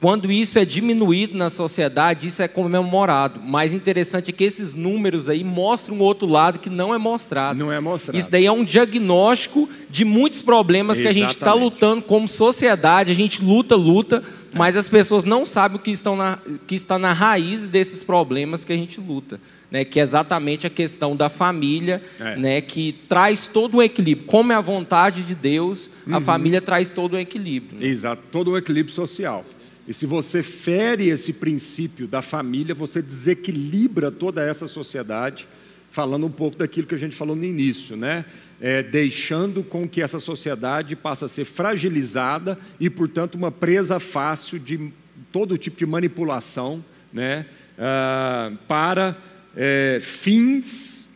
Quando 0.00 0.32
isso 0.32 0.58
é 0.58 0.64
diminuído 0.64 1.36
na 1.36 1.50
sociedade, 1.50 2.26
isso 2.26 2.40
é 2.40 2.48
comemorado. 2.48 3.38
Mais 3.38 3.74
interessante 3.74 4.30
é 4.30 4.32
que 4.32 4.42
esses 4.42 4.72
números 4.72 5.28
aí 5.28 5.44
mostram 5.44 5.96
um 5.96 6.00
outro 6.00 6.26
lado 6.26 6.58
que 6.58 6.70
não 6.70 6.94
é 6.94 6.96
mostrado. 6.96 7.58
Não 7.58 7.70
é 7.70 7.78
mostrado. 7.80 8.18
Isso 8.18 8.30
daí 8.30 8.46
é 8.46 8.52
um 8.52 8.64
diagnóstico 8.64 9.68
de 9.90 10.06
muitos 10.06 10.40
problemas 10.40 10.98
Exatamente. 10.98 11.18
que 11.18 11.22
a 11.22 11.28
gente 11.28 11.36
está 11.36 11.52
lutando 11.52 12.00
como 12.00 12.26
sociedade. 12.26 13.12
A 13.12 13.14
gente 13.14 13.44
luta, 13.44 13.76
luta, 13.76 14.22
mas 14.56 14.74
as 14.74 14.88
pessoas 14.88 15.22
não 15.22 15.44
sabem 15.44 15.76
o 15.76 15.80
que, 15.80 15.90
estão 15.90 16.16
na, 16.16 16.38
que 16.66 16.74
está 16.74 16.98
na 16.98 17.12
raiz 17.12 17.68
desses 17.68 18.02
problemas 18.02 18.64
que 18.64 18.72
a 18.72 18.76
gente 18.76 18.98
luta. 18.98 19.38
Né, 19.70 19.84
que 19.84 20.00
é 20.00 20.02
exatamente 20.02 20.66
a 20.66 20.70
questão 20.70 21.14
da 21.14 21.28
família, 21.28 22.02
é. 22.18 22.34
né, 22.34 22.60
que 22.60 22.92
traz 23.08 23.46
todo 23.46 23.76
o 23.76 23.82
equilíbrio. 23.82 24.26
Como 24.26 24.50
é 24.50 24.56
a 24.56 24.60
vontade 24.60 25.22
de 25.22 25.32
Deus, 25.32 25.88
uhum. 26.04 26.16
a 26.16 26.20
família 26.20 26.60
traz 26.60 26.92
todo 26.92 27.12
o 27.12 27.18
equilíbrio. 27.18 27.78
Né? 27.78 27.86
Exato, 27.86 28.20
todo 28.32 28.50
o 28.50 28.58
equilíbrio 28.58 28.92
social. 28.92 29.44
E 29.90 29.92
se 29.92 30.06
você 30.06 30.40
fere 30.40 31.08
esse 31.08 31.32
princípio 31.32 32.06
da 32.06 32.22
família, 32.22 32.76
você 32.76 33.02
desequilibra 33.02 34.08
toda 34.08 34.40
essa 34.40 34.68
sociedade 34.68 35.48
falando 35.90 36.26
um 36.26 36.30
pouco 36.30 36.56
daquilo 36.56 36.86
que 36.86 36.94
a 36.94 36.98
gente 36.98 37.16
falou 37.16 37.34
no 37.34 37.42
início, 37.42 37.96
né? 37.96 38.24
É, 38.60 38.84
deixando 38.84 39.64
com 39.64 39.88
que 39.88 40.00
essa 40.00 40.20
sociedade 40.20 40.94
passe 40.94 41.24
a 41.24 41.28
ser 41.28 41.44
fragilizada 41.44 42.56
e, 42.78 42.88
portanto, 42.88 43.34
uma 43.34 43.50
presa 43.50 43.98
fácil 43.98 44.60
de 44.60 44.92
todo 45.32 45.58
tipo 45.58 45.76
de 45.76 45.86
manipulação, 45.86 46.84
né? 47.12 47.46
Ah, 47.76 48.52
para 48.68 49.18
é, 49.56 49.98
fins 50.00 51.08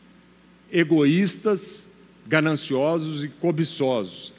egoístas, 0.72 1.88
gananciosos 2.26 3.22
e 3.22 3.28
cobiçosos. 3.28 4.33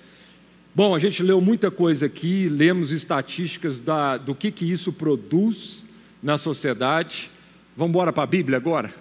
Bom, 0.76 0.94
a 0.94 1.00
gente 1.00 1.24
leu 1.24 1.40
muita 1.40 1.72
coisa 1.72 2.08
aqui, 2.08 2.50
lemos 2.50 2.92
estatísticas 2.92 3.80
da, 3.80 4.18
do 4.18 4.36
que, 4.36 4.52
que 4.52 4.70
isso 4.70 4.92
produz 4.92 5.86
na 6.22 6.38
sociedade. 6.38 7.32
Vamos 7.78 7.92
embora 7.92 8.12
para 8.12 8.24
a 8.24 8.28
Bíblia 8.28 8.58
agora? 8.58 8.94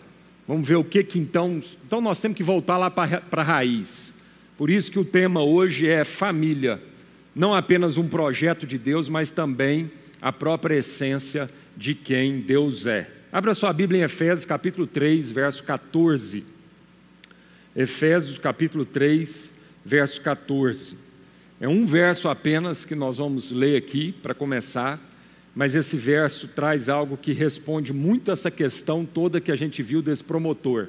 Vamos 0.47 0.69
ver 0.69 0.76
o 0.76 0.85
que 0.85 1.02
que 1.02 1.19
então. 1.19 1.61
Então 1.85 2.00
nós 2.00 2.21
temos 2.21 2.37
que 2.37 2.45
voltar 2.45 2.78
lá 2.78 2.88
para 2.88 3.21
a 3.33 3.43
raiz. 3.43 4.12
Por 4.57 4.71
isso 4.71 4.88
que 4.88 5.00
o 5.00 5.04
tema 5.04 5.43
hoje 5.43 5.88
é 5.88 6.04
família. 6.04 6.81
Não 7.35 7.52
apenas 7.52 7.99
um 7.99 8.07
projeto 8.07 8.69
de 8.69 8.78
Deus, 8.78 9.09
mas 9.09 9.33
também 9.33 9.90
a 10.23 10.33
própria 10.33 10.76
essência 10.76 11.50
de 11.76 11.93
quem 11.93 12.38
Deus 12.40 12.87
é. 12.87 13.11
Abra 13.33 13.52
sua 13.52 13.73
Bíblia 13.73 14.02
em 14.02 14.04
Efésios 14.04 14.47
capítulo 14.47 14.87
3, 14.87 15.33
verso 15.33 15.64
14. 15.64 16.45
Efésios 17.75 18.38
capítulo 18.38 18.85
3, 18.85 19.50
verso 19.85 20.21
14. 20.21 21.02
É 21.64 21.68
um 21.68 21.87
verso 21.87 22.28
apenas 22.28 22.85
que 22.85 22.94
nós 22.94 23.16
vamos 23.16 23.50
ler 23.50 23.78
aqui 23.78 24.12
para 24.23 24.35
começar, 24.35 25.00
mas 25.56 25.75
esse 25.75 25.97
verso 25.97 26.47
traz 26.47 26.90
algo 26.90 27.16
que 27.16 27.33
responde 27.33 27.90
muito 27.90 28.30
essa 28.30 28.50
questão 28.50 29.02
toda 29.06 29.40
que 29.40 29.50
a 29.50 29.56
gente 29.56 29.83
viu 29.83 30.02
desse 30.02 30.23
promotor. 30.23 30.88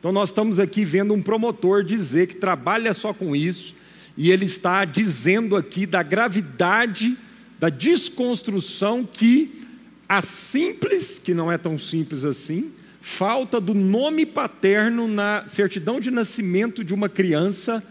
Então, 0.00 0.10
nós 0.10 0.30
estamos 0.30 0.58
aqui 0.58 0.82
vendo 0.82 1.12
um 1.12 1.20
promotor 1.20 1.84
dizer 1.84 2.26
que 2.26 2.36
trabalha 2.36 2.94
só 2.94 3.12
com 3.12 3.36
isso, 3.36 3.74
e 4.16 4.30
ele 4.30 4.46
está 4.46 4.86
dizendo 4.86 5.56
aqui 5.56 5.84
da 5.84 6.02
gravidade 6.02 7.18
da 7.60 7.68
desconstrução 7.68 9.04
que 9.04 9.66
a 10.08 10.22
simples, 10.22 11.18
que 11.18 11.34
não 11.34 11.52
é 11.52 11.58
tão 11.58 11.76
simples 11.76 12.24
assim, 12.24 12.72
falta 12.98 13.60
do 13.60 13.74
nome 13.74 14.24
paterno 14.24 15.06
na 15.06 15.44
certidão 15.48 16.00
de 16.00 16.10
nascimento 16.10 16.82
de 16.82 16.94
uma 16.94 17.10
criança 17.10 17.84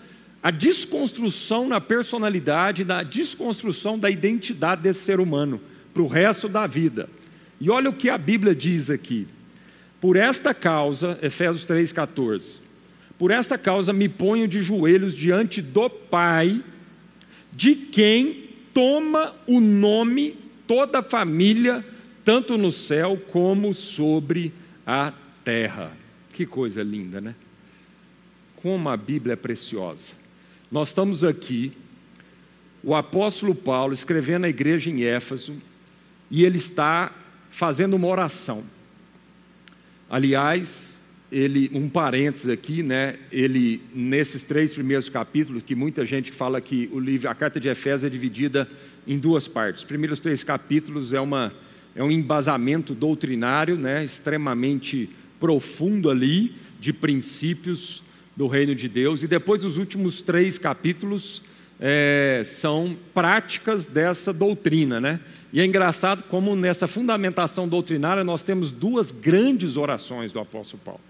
a 0.44 0.52
desconstrução 0.52 1.70
na 1.70 1.80
personalidade, 1.80 2.84
da 2.84 3.02
desconstrução 3.02 3.98
da 3.98 4.10
identidade 4.10 4.82
desse 4.82 5.00
ser 5.00 5.22
humano 5.22 5.62
para 5.94 6.04
o 6.04 6.08
resto 6.08 6.50
da 6.50 6.68
vida. 6.68 7.10
E 7.62 7.70
olha 7.70 7.90
o 7.90 7.94
que 7.94 8.10
a 8.10 8.18
Bíblia 8.18 8.54
diz 8.54 8.90
aqui. 8.90 9.26
Por 10.02 10.18
esta 10.18 10.54
causa, 10.54 11.18
Efésios 11.22 11.66
3,14, 11.66 12.58
por 13.18 13.32
esta 13.32 13.58
causa 13.58 13.94
me 13.94 14.10
ponho 14.10 14.46
de 14.46 14.62
joelhos 14.62 15.16
diante 15.16 15.62
do 15.62 15.90
Pai, 15.90 16.62
de 17.54 17.74
quem 17.74 18.50
toma 18.74 19.34
o 19.48 19.62
nome 19.62 20.36
toda 20.68 21.00
a 21.00 21.04
família, 21.04 21.86
tanto 22.26 22.58
no 22.58 22.72
céu 22.72 23.16
como 23.32 23.74
sobre 23.74 24.52
a 24.86 25.14
terra. 25.46 25.96
Que 26.34 26.46
coisa 26.46 26.84
linda, 26.84 27.22
né? 27.22 27.34
Como 28.58 28.89
a 28.89 28.98
Bíblia 28.98 29.34
é 29.34 29.38
preciosa. 29.38 30.23
Nós 30.74 30.88
estamos 30.88 31.24
aqui, 31.24 31.72
o 32.84 32.96
apóstolo 32.96 33.54
Paulo 33.54 33.94
escrevendo 33.94 34.46
a 34.46 34.50
igreja 34.50 34.90
em 34.90 35.04
Éfeso, 35.04 35.54
e 36.32 36.44
ele 36.44 36.58
está 36.58 37.12
fazendo 37.52 37.94
uma 37.94 38.08
oração. 38.08 38.64
Aliás, 40.10 41.00
ele, 41.32 41.70
um 41.76 41.88
parênteses 41.88 42.48
aqui, 42.48 42.82
né? 42.82 43.20
Ele 43.32 43.84
nesses 43.94 44.42
três 44.42 44.74
primeiros 44.74 45.10
capítulos, 45.10 45.62
que 45.62 45.76
muita 45.76 46.08
gente 46.08 46.32
fala 46.32 46.60
que 46.60 46.90
o 46.92 47.00
livro, 47.00 47.30
a 47.30 47.36
carta 47.36 47.60
de 47.60 47.68
Efésios 47.68 48.06
é 48.06 48.10
dividida 48.10 48.68
em 49.06 49.20
duas 49.20 49.48
partes. 49.48 49.84
Os 49.84 49.88
primeiros 49.88 50.20
três 50.20 50.44
capítulos 50.44 51.14
é 51.14 51.22
uma 51.22 51.54
é 51.96 52.04
um 52.04 52.10
embasamento 52.10 52.96
doutrinário, 52.96 53.78
né? 53.78 54.04
Extremamente 54.04 55.08
profundo 55.40 56.10
ali 56.10 56.56
de 56.80 56.92
princípios 56.92 58.02
do 58.36 58.48
reino 58.48 58.74
de 58.74 58.88
Deus. 58.88 59.24
E 59.24 59.28
depois, 59.28 59.63
os 59.63 59.78
últimos 59.78 60.22
três 60.22 60.58
capítulos 60.58 61.41
é, 61.80 62.41
são 62.46 62.98
práticas 63.13 63.86
dessa 63.86 64.32
doutrina, 64.32 65.00
né? 65.00 65.19
E 65.52 65.62
é 65.62 65.65
engraçado 65.65 66.24
como 66.24 66.56
nessa 66.56 66.88
fundamentação 66.88 67.67
doutrinária 67.67 68.24
nós 68.24 68.41
temos 68.41 68.72
duas 68.72 69.12
grandes 69.12 69.78
orações 69.78 70.32
do 70.32 70.39
apóstolo 70.39 70.82
Paulo. 70.84 71.02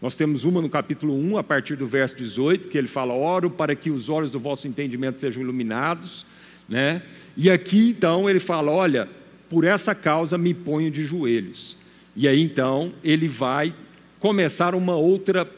Nós 0.00 0.14
temos 0.14 0.44
uma 0.44 0.60
no 0.60 0.68
capítulo 0.68 1.14
1, 1.14 1.38
a 1.38 1.42
partir 1.42 1.76
do 1.76 1.86
verso 1.86 2.14
18, 2.16 2.68
que 2.68 2.76
ele 2.76 2.86
fala: 2.86 3.14
Oro 3.14 3.50
para 3.50 3.74
que 3.74 3.90
os 3.90 4.08
olhos 4.08 4.30
do 4.30 4.38
vosso 4.38 4.68
entendimento 4.68 5.18
sejam 5.18 5.42
iluminados. 5.42 6.26
Né? 6.68 7.02
E 7.36 7.50
aqui 7.50 7.88
então 7.88 8.28
ele 8.28 8.38
fala: 8.38 8.70
Olha, 8.70 9.08
por 9.48 9.64
essa 9.64 9.94
causa 9.94 10.36
me 10.36 10.52
ponho 10.52 10.90
de 10.90 11.04
joelhos. 11.04 11.76
E 12.14 12.28
aí 12.28 12.42
então 12.42 12.92
ele 13.02 13.26
vai 13.26 13.74
começar 14.20 14.74
uma 14.74 14.94
outra 14.94 15.50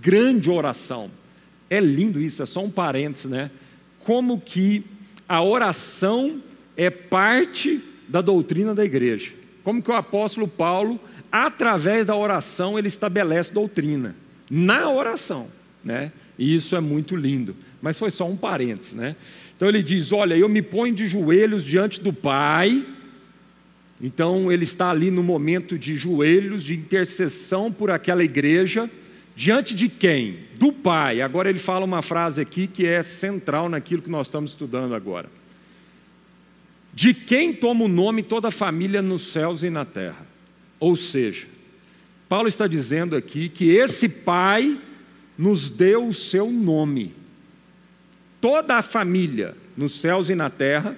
grande 0.00 0.50
oração. 0.50 1.10
É 1.68 1.80
lindo 1.80 2.20
isso, 2.20 2.42
é 2.42 2.46
só 2.46 2.64
um 2.64 2.70
parênteses, 2.70 3.26
né? 3.26 3.50
Como 4.04 4.40
que 4.40 4.84
a 5.28 5.42
oração 5.42 6.42
é 6.76 6.90
parte 6.90 7.80
da 8.08 8.20
doutrina 8.20 8.74
da 8.74 8.84
igreja. 8.84 9.32
Como 9.62 9.82
que 9.82 9.90
o 9.90 9.94
apóstolo 9.94 10.48
Paulo, 10.48 10.98
através 11.30 12.04
da 12.04 12.16
oração, 12.16 12.78
ele 12.78 12.88
estabelece 12.88 13.52
doutrina. 13.52 14.16
Na 14.50 14.90
oração, 14.90 15.46
né? 15.84 16.10
E 16.36 16.54
isso 16.56 16.74
é 16.74 16.80
muito 16.80 17.14
lindo. 17.14 17.54
Mas 17.80 17.98
foi 17.98 18.10
só 18.10 18.26
um 18.26 18.36
parênteses, 18.36 18.94
né? 18.94 19.14
Então 19.54 19.68
ele 19.68 19.82
diz: 19.82 20.10
Olha, 20.10 20.34
eu 20.34 20.48
me 20.48 20.62
ponho 20.62 20.94
de 20.94 21.06
joelhos 21.06 21.64
diante 21.64 22.00
do 22.00 22.12
Pai. 22.12 22.84
Então 24.00 24.50
ele 24.50 24.64
está 24.64 24.90
ali 24.90 25.10
no 25.10 25.22
momento 25.22 25.78
de 25.78 25.94
joelhos, 25.96 26.64
de 26.64 26.74
intercessão 26.74 27.70
por 27.70 27.90
aquela 27.90 28.24
igreja 28.24 28.90
Diante 29.40 29.74
de 29.74 29.88
quem? 29.88 30.40
Do 30.58 30.70
Pai. 30.70 31.22
Agora 31.22 31.48
ele 31.48 31.58
fala 31.58 31.82
uma 31.82 32.02
frase 32.02 32.42
aqui 32.42 32.66
que 32.66 32.84
é 32.84 33.02
central 33.02 33.70
naquilo 33.70 34.02
que 34.02 34.10
nós 34.10 34.26
estamos 34.26 34.50
estudando 34.50 34.94
agora. 34.94 35.30
De 36.92 37.14
quem 37.14 37.54
toma 37.54 37.86
o 37.86 37.88
nome 37.88 38.22
toda 38.22 38.48
a 38.48 38.50
família 38.50 39.00
nos 39.00 39.32
céus 39.32 39.62
e 39.62 39.70
na 39.70 39.86
terra. 39.86 40.26
Ou 40.78 40.94
seja, 40.94 41.46
Paulo 42.28 42.48
está 42.48 42.66
dizendo 42.66 43.16
aqui 43.16 43.48
que 43.48 43.70
esse 43.70 44.10
Pai 44.10 44.78
nos 45.38 45.70
deu 45.70 46.06
o 46.06 46.12
seu 46.12 46.50
nome. 46.50 47.14
Toda 48.42 48.76
a 48.76 48.82
família 48.82 49.56
nos 49.74 50.02
céus 50.02 50.28
e 50.28 50.34
na 50.34 50.50
terra, 50.50 50.94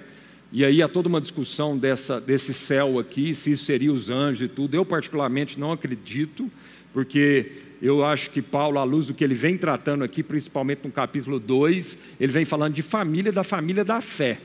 e 0.51 0.65
aí 0.65 0.83
há 0.83 0.89
toda 0.89 1.07
uma 1.07 1.21
discussão 1.21 1.77
dessa, 1.77 2.19
desse 2.19 2.53
céu 2.53 2.99
aqui, 2.99 3.33
se 3.33 3.51
isso 3.51 3.63
seria 3.63 3.93
os 3.93 4.09
anjos 4.09 4.41
e 4.41 4.47
tudo. 4.49 4.75
Eu, 4.75 4.83
particularmente, 4.83 5.57
não 5.57 5.71
acredito, 5.71 6.51
porque 6.93 7.51
eu 7.81 8.05
acho 8.05 8.29
que 8.29 8.41
Paulo, 8.41 8.79
à 8.79 8.83
luz 8.83 9.07
do 9.07 9.13
que 9.13 9.23
ele 9.23 9.33
vem 9.33 9.57
tratando 9.57 10.03
aqui, 10.03 10.23
principalmente 10.23 10.81
no 10.85 10.91
capítulo 10.91 11.39
2, 11.39 11.97
ele 12.19 12.31
vem 12.31 12.45
falando 12.45 12.73
de 12.73 12.81
família, 12.81 13.31
da 13.31 13.43
família 13.43 13.83
da 13.83 13.99
fé. 13.99 14.39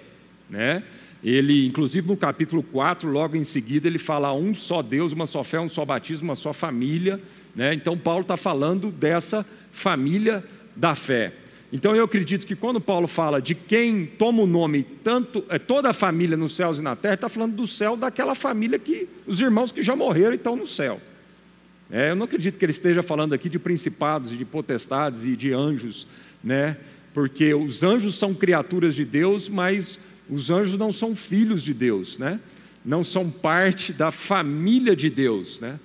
Né? 0.50 0.82
Ele, 1.22 1.66
inclusive 1.66 2.08
no 2.08 2.16
capítulo 2.16 2.62
4, 2.62 3.08
logo 3.08 3.36
em 3.36 3.44
seguida, 3.44 3.86
ele 3.86 3.98
fala 3.98 4.32
um 4.32 4.54
só 4.54 4.82
Deus, 4.82 5.12
uma 5.12 5.26
só 5.26 5.44
fé, 5.44 5.60
um 5.60 5.68
só 5.68 5.84
batismo, 5.84 6.24
uma 6.24 6.34
só 6.34 6.52
família. 6.52 7.20
Né? 7.54 7.74
Então, 7.74 7.98
Paulo 7.98 8.22
está 8.22 8.36
falando 8.36 8.90
dessa 8.90 9.44
família 9.70 10.42
da 10.74 10.94
fé. 10.94 11.32
Então, 11.70 11.94
eu 11.94 12.04
acredito 12.04 12.46
que 12.46 12.56
quando 12.56 12.80
Paulo 12.80 13.06
fala 13.06 13.42
de 13.42 13.54
quem 13.54 14.06
toma 14.06 14.42
o 14.42 14.46
nome, 14.46 14.82
tanto 15.04 15.44
é 15.50 15.58
toda 15.58 15.90
a 15.90 15.92
família 15.92 16.36
nos 16.36 16.56
céus 16.56 16.78
e 16.78 16.82
na 16.82 16.96
terra, 16.96 17.14
está 17.14 17.28
falando 17.28 17.54
do 17.54 17.66
céu 17.66 17.94
daquela 17.94 18.34
família 18.34 18.78
que 18.78 19.06
os 19.26 19.38
irmãos 19.38 19.70
que 19.70 19.82
já 19.82 19.94
morreram 19.94 20.32
estão 20.32 20.56
no 20.56 20.66
céu. 20.66 20.98
É, 21.90 22.10
eu 22.10 22.16
não 22.16 22.24
acredito 22.24 22.58
que 22.58 22.64
ele 22.64 22.72
esteja 22.72 23.02
falando 23.02 23.32
aqui 23.32 23.48
de 23.48 23.58
principados 23.58 24.30
e 24.30 24.36
de 24.36 24.44
potestades 24.44 25.24
e 25.24 25.34
de 25.34 25.52
anjos, 25.52 26.06
né? 26.44 26.76
porque 27.14 27.54
os 27.54 27.82
anjos 27.82 28.14
são 28.16 28.34
criaturas 28.34 28.94
de 28.94 29.04
Deus, 29.04 29.48
mas 29.48 29.98
os 30.28 30.50
anjos 30.50 30.78
não 30.78 30.92
são 30.92 31.16
filhos 31.16 31.62
de 31.62 31.72
Deus, 31.72 32.18
né? 32.18 32.38
não 32.84 33.02
são 33.02 33.30
parte 33.30 33.92
da 33.92 34.10
família 34.10 34.94
de 34.94 35.08
Deus. 35.08 35.60
Né? 35.60 35.80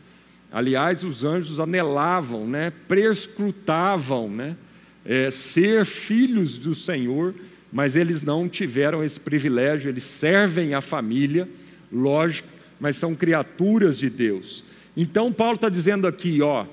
Aliás, 0.52 1.06
os 1.06 1.24
anjos 1.24 1.62
anelavam, 1.62 2.46
né? 2.48 2.74
prescrutavam 2.88 4.30
né? 4.30 4.58
É, 5.06 5.32
ser 5.32 5.86
filhos 5.86 6.58
do 6.58 6.76
Senhor, 6.76 7.34
mas 7.72 7.96
eles 7.96 8.22
não 8.22 8.48
tiveram 8.48 9.04
esse 9.04 9.20
privilégio, 9.20 9.90
eles 9.90 10.04
servem 10.04 10.74
a 10.74 10.82
família, 10.82 11.48
lógico, 11.92 12.48
mas 12.80 12.98
são 12.98 13.16
criaturas 13.16 13.98
de 13.98 14.10
Deus. 14.10 14.64
Então, 14.96 15.32
Paulo 15.32 15.56
está 15.56 15.70
dizendo 15.70 16.06
aqui, 16.06 16.42
ó, 16.42 16.66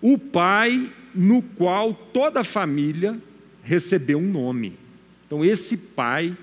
o 0.00 0.16
pai 0.16 0.92
no 1.14 1.42
qual 1.42 1.92
toda 1.92 2.40
a 2.40 2.44
família 2.44 3.18
recebeu 3.62 4.18
um 4.18 4.30
nome. 4.30 4.78
Então, 5.26 5.44
esse 5.44 5.76
pai 5.76 6.36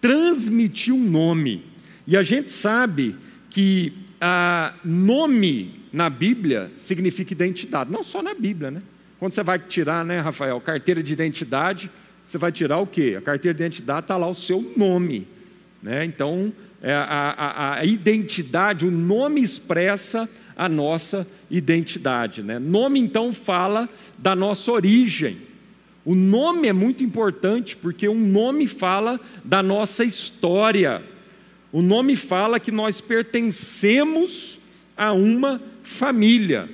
transmitiu 0.00 0.96
um 0.96 1.10
nome. 1.10 1.64
E 2.06 2.16
a 2.16 2.22
gente 2.22 2.50
sabe 2.50 3.16
que 3.48 3.92
ah, 4.20 4.74
nome 4.84 5.80
na 5.92 6.08
Bíblia 6.08 6.70
significa 6.76 7.32
identidade, 7.32 7.90
não 7.90 8.02
só 8.02 8.22
na 8.22 8.34
Bíblia, 8.34 8.70
né? 8.70 8.82
Quando 9.18 9.32
você 9.32 9.42
vai 9.42 9.58
tirar, 9.58 10.04
né, 10.04 10.18
Rafael, 10.18 10.60
carteira 10.60 11.02
de 11.02 11.12
identidade, 11.12 11.90
você 12.26 12.38
vai 12.38 12.50
tirar 12.52 12.78
o 12.78 12.86
quê? 12.86 13.16
A 13.18 13.20
carteira 13.20 13.54
de 13.54 13.62
identidade 13.62 14.04
está 14.04 14.16
lá 14.16 14.26
o 14.28 14.34
seu 14.34 14.62
nome, 14.76 15.26
né? 15.82 16.04
Então, 16.04 16.52
é, 16.80 16.92
a, 16.94 17.04
a, 17.04 17.80
a, 17.80 17.84
identidade, 17.84 18.86
o 18.86 18.90
nome 18.90 19.42
expressa 19.42 20.28
a 20.60 20.68
nossa 20.68 21.26
identidade, 21.50 22.42
né? 22.42 22.58
Nome 22.58 23.00
então 23.00 23.32
fala 23.32 23.88
da 24.18 24.36
nossa 24.36 24.70
origem. 24.70 25.38
O 26.04 26.14
nome 26.14 26.68
é 26.68 26.72
muito 26.72 27.02
importante 27.02 27.74
porque 27.74 28.06
um 28.06 28.20
nome 28.20 28.66
fala 28.66 29.18
da 29.42 29.62
nossa 29.62 30.04
história. 30.04 31.02
O 31.72 31.80
nome 31.80 32.14
fala 32.14 32.60
que 32.60 32.70
nós 32.70 33.00
pertencemos 33.00 34.60
a 34.94 35.14
uma 35.14 35.62
família. 35.82 36.68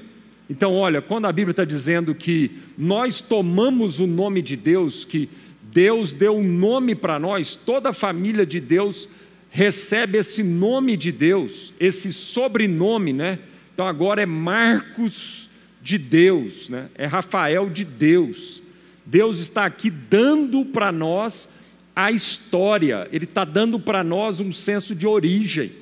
Então, 0.51 0.75
olha, 0.75 1.01
quando 1.01 1.27
a 1.27 1.33
Bíblia 1.33 1.53
está 1.53 1.65
dizendo 1.65 2.13
que 2.13 2.59
nós 2.77 3.21
tomamos 3.21 4.01
o 4.01 4.07
nome 4.09 4.43
de 4.43 4.57
Deus, 4.57 5.05
que 5.05 5.29
Deus 5.63 6.13
deu 6.13 6.37
um 6.37 6.43
nome 6.43 6.97
para 6.97 7.21
nós, 7.21 7.55
toda 7.55 7.91
a 7.91 7.93
família 7.93 8.45
de 8.45 8.59
Deus 8.59 9.09
recebe 9.49 10.19
esse 10.19 10.43
nome 10.43 10.97
de 10.97 11.13
Deus, 11.13 11.73
esse 11.79 12.13
sobrenome, 12.13 13.13
né? 13.13 13.39
Então 13.77 13.87
agora 13.87 14.23
é 14.23 14.27
Marcos 14.27 15.51
de 15.83 15.99
Deus, 15.99 16.71
né? 16.71 16.89
É 16.95 17.05
Rafael 17.05 17.69
de 17.69 17.85
Deus. 17.85 18.63
Deus 19.05 19.39
está 19.39 19.67
aqui 19.67 19.91
dando 19.91 20.65
para 20.65 20.91
nós 20.91 21.47
a 21.95 22.11
história, 22.11 23.07
Ele 23.13 23.27
está 23.27 23.45
dando 23.45 23.79
para 23.79 24.03
nós 24.03 24.41
um 24.41 24.51
senso 24.51 24.95
de 24.95 25.07
origem. 25.07 25.73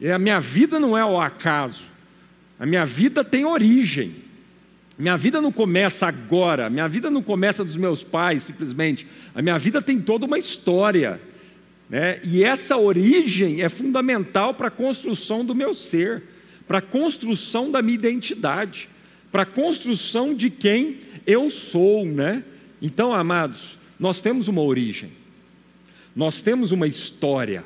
E 0.00 0.10
a 0.10 0.18
minha 0.18 0.40
vida 0.40 0.80
não 0.80 0.96
é 0.96 1.04
o 1.04 1.20
acaso, 1.20 1.88
a 2.58 2.64
minha 2.64 2.86
vida 2.86 3.22
tem 3.22 3.44
origem. 3.44 4.24
Minha 4.98 5.18
vida 5.18 5.42
não 5.42 5.52
começa 5.52 6.06
agora, 6.06 6.70
minha 6.70 6.88
vida 6.88 7.10
não 7.10 7.22
começa 7.22 7.62
dos 7.62 7.76
meus 7.76 8.02
pais, 8.02 8.44
simplesmente. 8.44 9.06
A 9.34 9.42
minha 9.42 9.58
vida 9.58 9.82
tem 9.82 10.00
toda 10.00 10.24
uma 10.24 10.38
história. 10.38 11.20
Né? 11.90 12.18
E 12.24 12.42
essa 12.42 12.78
origem 12.78 13.60
é 13.60 13.68
fundamental 13.68 14.54
para 14.54 14.68
a 14.68 14.70
construção 14.70 15.44
do 15.44 15.54
meu 15.54 15.74
ser, 15.74 16.22
para 16.66 16.78
a 16.78 16.82
construção 16.82 17.70
da 17.70 17.82
minha 17.82 17.94
identidade, 17.94 18.88
para 19.30 19.42
a 19.42 19.46
construção 19.46 20.34
de 20.34 20.50
quem 20.50 20.98
eu 21.26 21.50
sou. 21.50 22.04
Né? 22.04 22.44
Então, 22.80 23.12
amados, 23.12 23.78
nós 23.98 24.20
temos 24.20 24.48
uma 24.48 24.62
origem, 24.62 25.10
nós 26.14 26.40
temos 26.40 26.72
uma 26.72 26.86
história, 26.86 27.64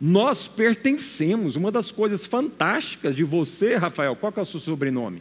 nós 0.00 0.48
pertencemos. 0.48 1.56
Uma 1.56 1.70
das 1.70 1.92
coisas 1.92 2.24
fantásticas 2.24 3.14
de 3.14 3.22
você, 3.22 3.76
Rafael, 3.76 4.16
qual 4.16 4.32
é 4.34 4.40
o 4.40 4.46
seu 4.46 4.58
sobrenome? 4.58 5.20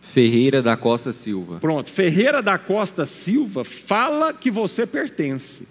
Ferreira 0.00 0.62
da 0.62 0.76
Costa 0.76 1.12
Silva. 1.12 1.58
Pronto, 1.58 1.90
Ferreira 1.90 2.40
da 2.40 2.56
Costa 2.56 3.04
Silva 3.04 3.64
fala 3.64 4.32
que 4.32 4.50
você 4.50 4.86
pertence. 4.86 5.66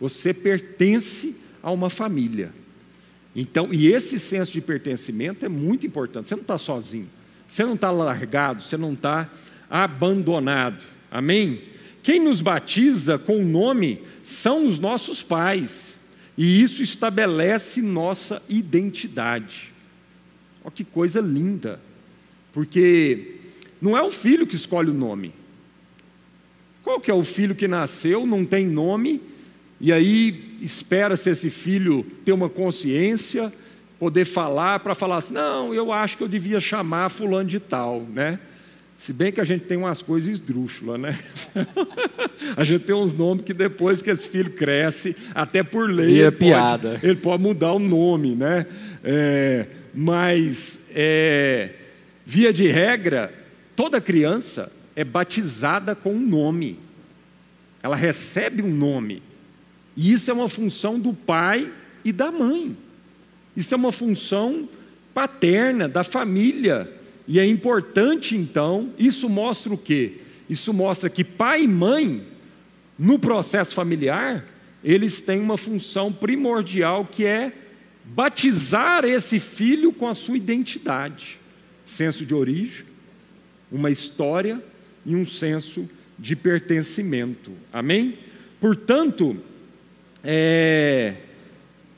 Você 0.00 0.34
pertence 0.34 1.34
a 1.62 1.70
uma 1.70 1.88
família. 1.88 2.52
Então, 3.34 3.72
e 3.72 3.88
esse 3.88 4.18
senso 4.18 4.52
de 4.52 4.60
pertencimento 4.60 5.44
é 5.44 5.48
muito 5.48 5.86
importante. 5.86 6.28
Você 6.28 6.34
não 6.34 6.42
está 6.42 6.58
sozinho, 6.58 7.08
você 7.46 7.64
não 7.64 7.74
está 7.74 7.90
largado, 7.90 8.62
você 8.62 8.76
não 8.76 8.92
está 8.92 9.30
abandonado. 9.68 10.84
Amém? 11.10 11.62
Quem 12.02 12.18
nos 12.18 12.40
batiza 12.40 13.18
com 13.18 13.38
o 13.40 13.44
nome 13.44 14.02
são 14.22 14.66
os 14.66 14.78
nossos 14.78 15.22
pais, 15.22 15.98
e 16.36 16.62
isso 16.62 16.82
estabelece 16.82 17.82
nossa 17.82 18.42
identidade. 18.48 19.72
Olha 20.64 20.72
que 20.72 20.84
coisa 20.84 21.20
linda, 21.20 21.80
porque 22.52 23.36
não 23.80 23.96
é 23.96 24.02
o 24.02 24.10
filho 24.10 24.46
que 24.46 24.56
escolhe 24.56 24.90
o 24.90 24.94
nome. 24.94 25.32
Qual 26.82 27.00
que 27.00 27.10
é 27.10 27.14
o 27.14 27.22
filho 27.22 27.54
que 27.54 27.68
nasceu, 27.68 28.26
não 28.26 28.44
tem 28.44 28.66
nome, 28.66 29.20
e 29.80 29.92
aí 29.92 30.49
espera-se 30.60 31.30
esse 31.30 31.50
filho 31.50 32.04
ter 32.24 32.32
uma 32.32 32.48
consciência, 32.48 33.52
poder 33.98 34.24
falar 34.24 34.80
para 34.80 34.94
falar 34.94 35.16
assim, 35.16 35.34
não, 35.34 35.74
eu 35.74 35.92
acho 35.92 36.16
que 36.16 36.22
eu 36.22 36.28
devia 36.28 36.60
chamar 36.60 37.08
fulano 37.08 37.48
de 37.48 37.60
tal, 37.60 38.02
né? 38.02 38.38
Se 38.96 39.14
bem 39.14 39.32
que 39.32 39.40
a 39.40 39.44
gente 39.44 39.64
tem 39.64 39.78
umas 39.78 40.02
coisas 40.02 40.28
esdrúxulas, 40.30 41.00
né? 41.00 41.18
a 42.54 42.64
gente 42.64 42.84
tem 42.84 42.94
uns 42.94 43.14
nomes 43.14 43.44
que 43.44 43.54
depois 43.54 44.02
que 44.02 44.10
esse 44.10 44.28
filho 44.28 44.50
cresce, 44.50 45.16
até 45.34 45.62
por 45.62 45.88
lei, 45.88 46.14
Vira 46.14 46.26
ele, 46.26 46.36
piada. 46.36 46.90
Pode, 46.90 47.06
ele 47.06 47.16
pode 47.16 47.42
mudar 47.42 47.72
o 47.72 47.78
nome, 47.78 48.36
né? 48.36 48.66
É, 49.02 49.66
mas, 49.94 50.78
é, 50.94 51.70
via 52.26 52.52
de 52.52 52.66
regra, 52.66 53.32
toda 53.74 54.02
criança 54.02 54.70
é 54.94 55.02
batizada 55.02 55.94
com 55.94 56.12
um 56.12 56.20
nome. 56.20 56.78
Ela 57.82 57.96
recebe 57.96 58.62
um 58.62 58.70
nome. 58.70 59.22
E 59.96 60.12
isso 60.12 60.30
é 60.30 60.34
uma 60.34 60.48
função 60.48 60.98
do 60.98 61.12
pai 61.12 61.72
e 62.04 62.12
da 62.12 62.30
mãe. 62.30 62.76
Isso 63.56 63.74
é 63.74 63.76
uma 63.76 63.92
função 63.92 64.68
paterna, 65.12 65.88
da 65.88 66.04
família 66.04 67.00
e 67.32 67.38
é 67.38 67.46
importante 67.46 68.36
então, 68.36 68.92
isso 68.98 69.28
mostra 69.28 69.72
o 69.72 69.78
quê? 69.78 70.14
Isso 70.48 70.72
mostra 70.72 71.08
que 71.08 71.22
pai 71.22 71.62
e 71.62 71.68
mãe, 71.68 72.26
no 72.98 73.20
processo 73.20 73.72
familiar, 73.72 74.44
eles 74.82 75.20
têm 75.20 75.38
uma 75.38 75.56
função 75.56 76.12
primordial 76.12 77.04
que 77.06 77.24
é 77.24 77.52
batizar 78.04 79.04
esse 79.04 79.38
filho 79.38 79.92
com 79.92 80.08
a 80.08 80.14
sua 80.14 80.36
identidade, 80.36 81.38
senso 81.86 82.26
de 82.26 82.34
origem, 82.34 82.84
uma 83.70 83.92
história 83.92 84.60
e 85.06 85.14
um 85.14 85.24
senso 85.24 85.88
de 86.18 86.34
pertencimento. 86.34 87.52
Amém? 87.72 88.18
Portanto, 88.60 89.36
é, 90.24 91.14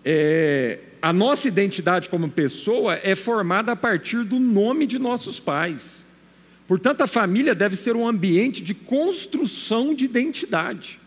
é, 0.05 0.79
a 1.01 1.13
nossa 1.13 1.49
identidade 1.49 2.09
como 2.09 2.31
pessoa 2.31 2.99
é 3.03 3.15
formada 3.15 3.73
a 3.73 3.77
partir 3.77 4.25
do 4.25 4.39
nome 4.39 4.87
de 4.87 4.99
nossos 4.99 5.41
pais. 5.41 6.05
Portanto, 6.69 7.03
a 7.03 7.07
família 7.07 7.55
deve 7.55 7.77
ser 7.77 7.97
um 7.97 8.07
ambiente 8.07 8.63
de 8.63 8.73
construção 8.73 9.95
de 9.95 10.05
identidade. 10.05 11.01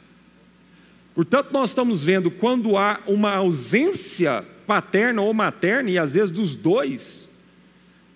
Portanto, 1.16 1.52
nós 1.52 1.70
estamos 1.70 2.04
vendo 2.04 2.30
quando 2.30 2.78
há 2.78 3.00
uma 3.08 3.34
ausência 3.34 4.46
paterna 4.68 5.22
ou 5.22 5.34
materna, 5.34 5.90
e 5.90 5.98
às 5.98 6.14
vezes 6.14 6.30
dos 6.30 6.56
dois, 6.56 7.30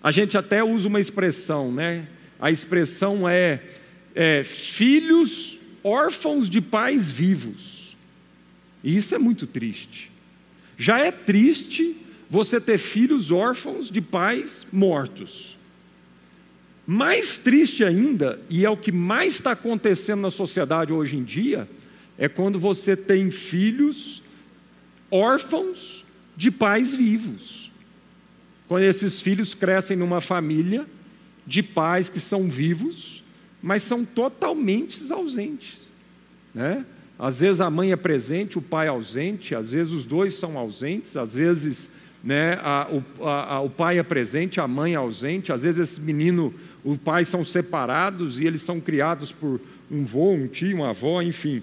a 0.02 0.10
gente 0.10 0.36
até 0.36 0.62
usa 0.62 0.86
uma 0.86 1.00
expressão, 1.00 1.72
né? 1.72 2.06
A 2.38 2.50
expressão 2.50 3.28
é, 3.28 3.62
é 4.14 4.42
filhos 4.44 5.58
órfãos 5.82 6.48
de 6.48 6.60
pais 6.60 7.10
vivos. 7.10 7.79
E 8.82 8.96
isso 8.96 9.14
é 9.14 9.18
muito 9.18 9.46
triste. 9.46 10.10
Já 10.76 10.98
é 10.98 11.10
triste 11.10 11.96
você 12.28 12.60
ter 12.60 12.78
filhos 12.78 13.30
órfãos 13.30 13.90
de 13.90 14.00
pais 14.00 14.66
mortos. 14.72 15.58
Mais 16.86 17.38
triste 17.38 17.84
ainda, 17.84 18.40
e 18.48 18.64
é 18.64 18.70
o 18.70 18.76
que 18.76 18.90
mais 18.90 19.34
está 19.34 19.52
acontecendo 19.52 20.20
na 20.20 20.30
sociedade 20.30 20.92
hoje 20.92 21.16
em 21.16 21.22
dia, 21.22 21.68
é 22.16 22.28
quando 22.28 22.58
você 22.58 22.96
tem 22.96 23.30
filhos 23.30 24.22
órfãos 25.10 26.04
de 26.36 26.50
pais 26.50 26.94
vivos. 26.94 27.70
Quando 28.66 28.84
esses 28.84 29.20
filhos 29.20 29.54
crescem 29.54 29.96
numa 29.96 30.20
família 30.20 30.86
de 31.46 31.62
pais 31.62 32.08
que 32.08 32.20
são 32.20 32.48
vivos, 32.48 33.22
mas 33.60 33.82
são 33.82 34.04
totalmente 34.04 35.12
ausentes. 35.12 35.80
Né? 36.54 36.84
Às 37.20 37.40
vezes 37.40 37.60
a 37.60 37.68
mãe 37.68 37.92
é 37.92 37.96
presente, 37.96 38.56
o 38.56 38.62
pai 38.62 38.86
é 38.86 38.88
ausente, 38.88 39.54
às 39.54 39.72
vezes 39.72 39.92
os 39.92 40.06
dois 40.06 40.34
são 40.34 40.56
ausentes, 40.56 41.18
às 41.18 41.34
vezes 41.34 41.90
né, 42.24 42.58
a, 42.62 42.88
o, 42.90 43.26
a, 43.26 43.60
o 43.60 43.68
pai 43.68 43.98
é 43.98 44.02
presente, 44.02 44.58
a 44.58 44.66
mãe 44.66 44.94
é 44.94 44.96
ausente, 44.96 45.52
às 45.52 45.62
vezes 45.62 45.78
esse 45.78 46.00
menino, 46.00 46.54
os 46.82 46.96
pais 46.96 47.28
são 47.28 47.44
separados 47.44 48.40
e 48.40 48.46
eles 48.46 48.62
são 48.62 48.80
criados 48.80 49.32
por 49.32 49.60
um 49.90 50.02
vô, 50.02 50.32
um 50.32 50.46
tio, 50.46 50.78
uma 50.78 50.90
avó, 50.90 51.20
enfim. 51.20 51.62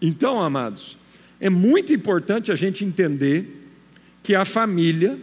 Então, 0.00 0.40
amados, 0.40 0.96
é 1.40 1.50
muito 1.50 1.92
importante 1.92 2.52
a 2.52 2.54
gente 2.54 2.84
entender 2.84 3.66
que 4.22 4.32
a 4.32 4.44
família 4.44 5.18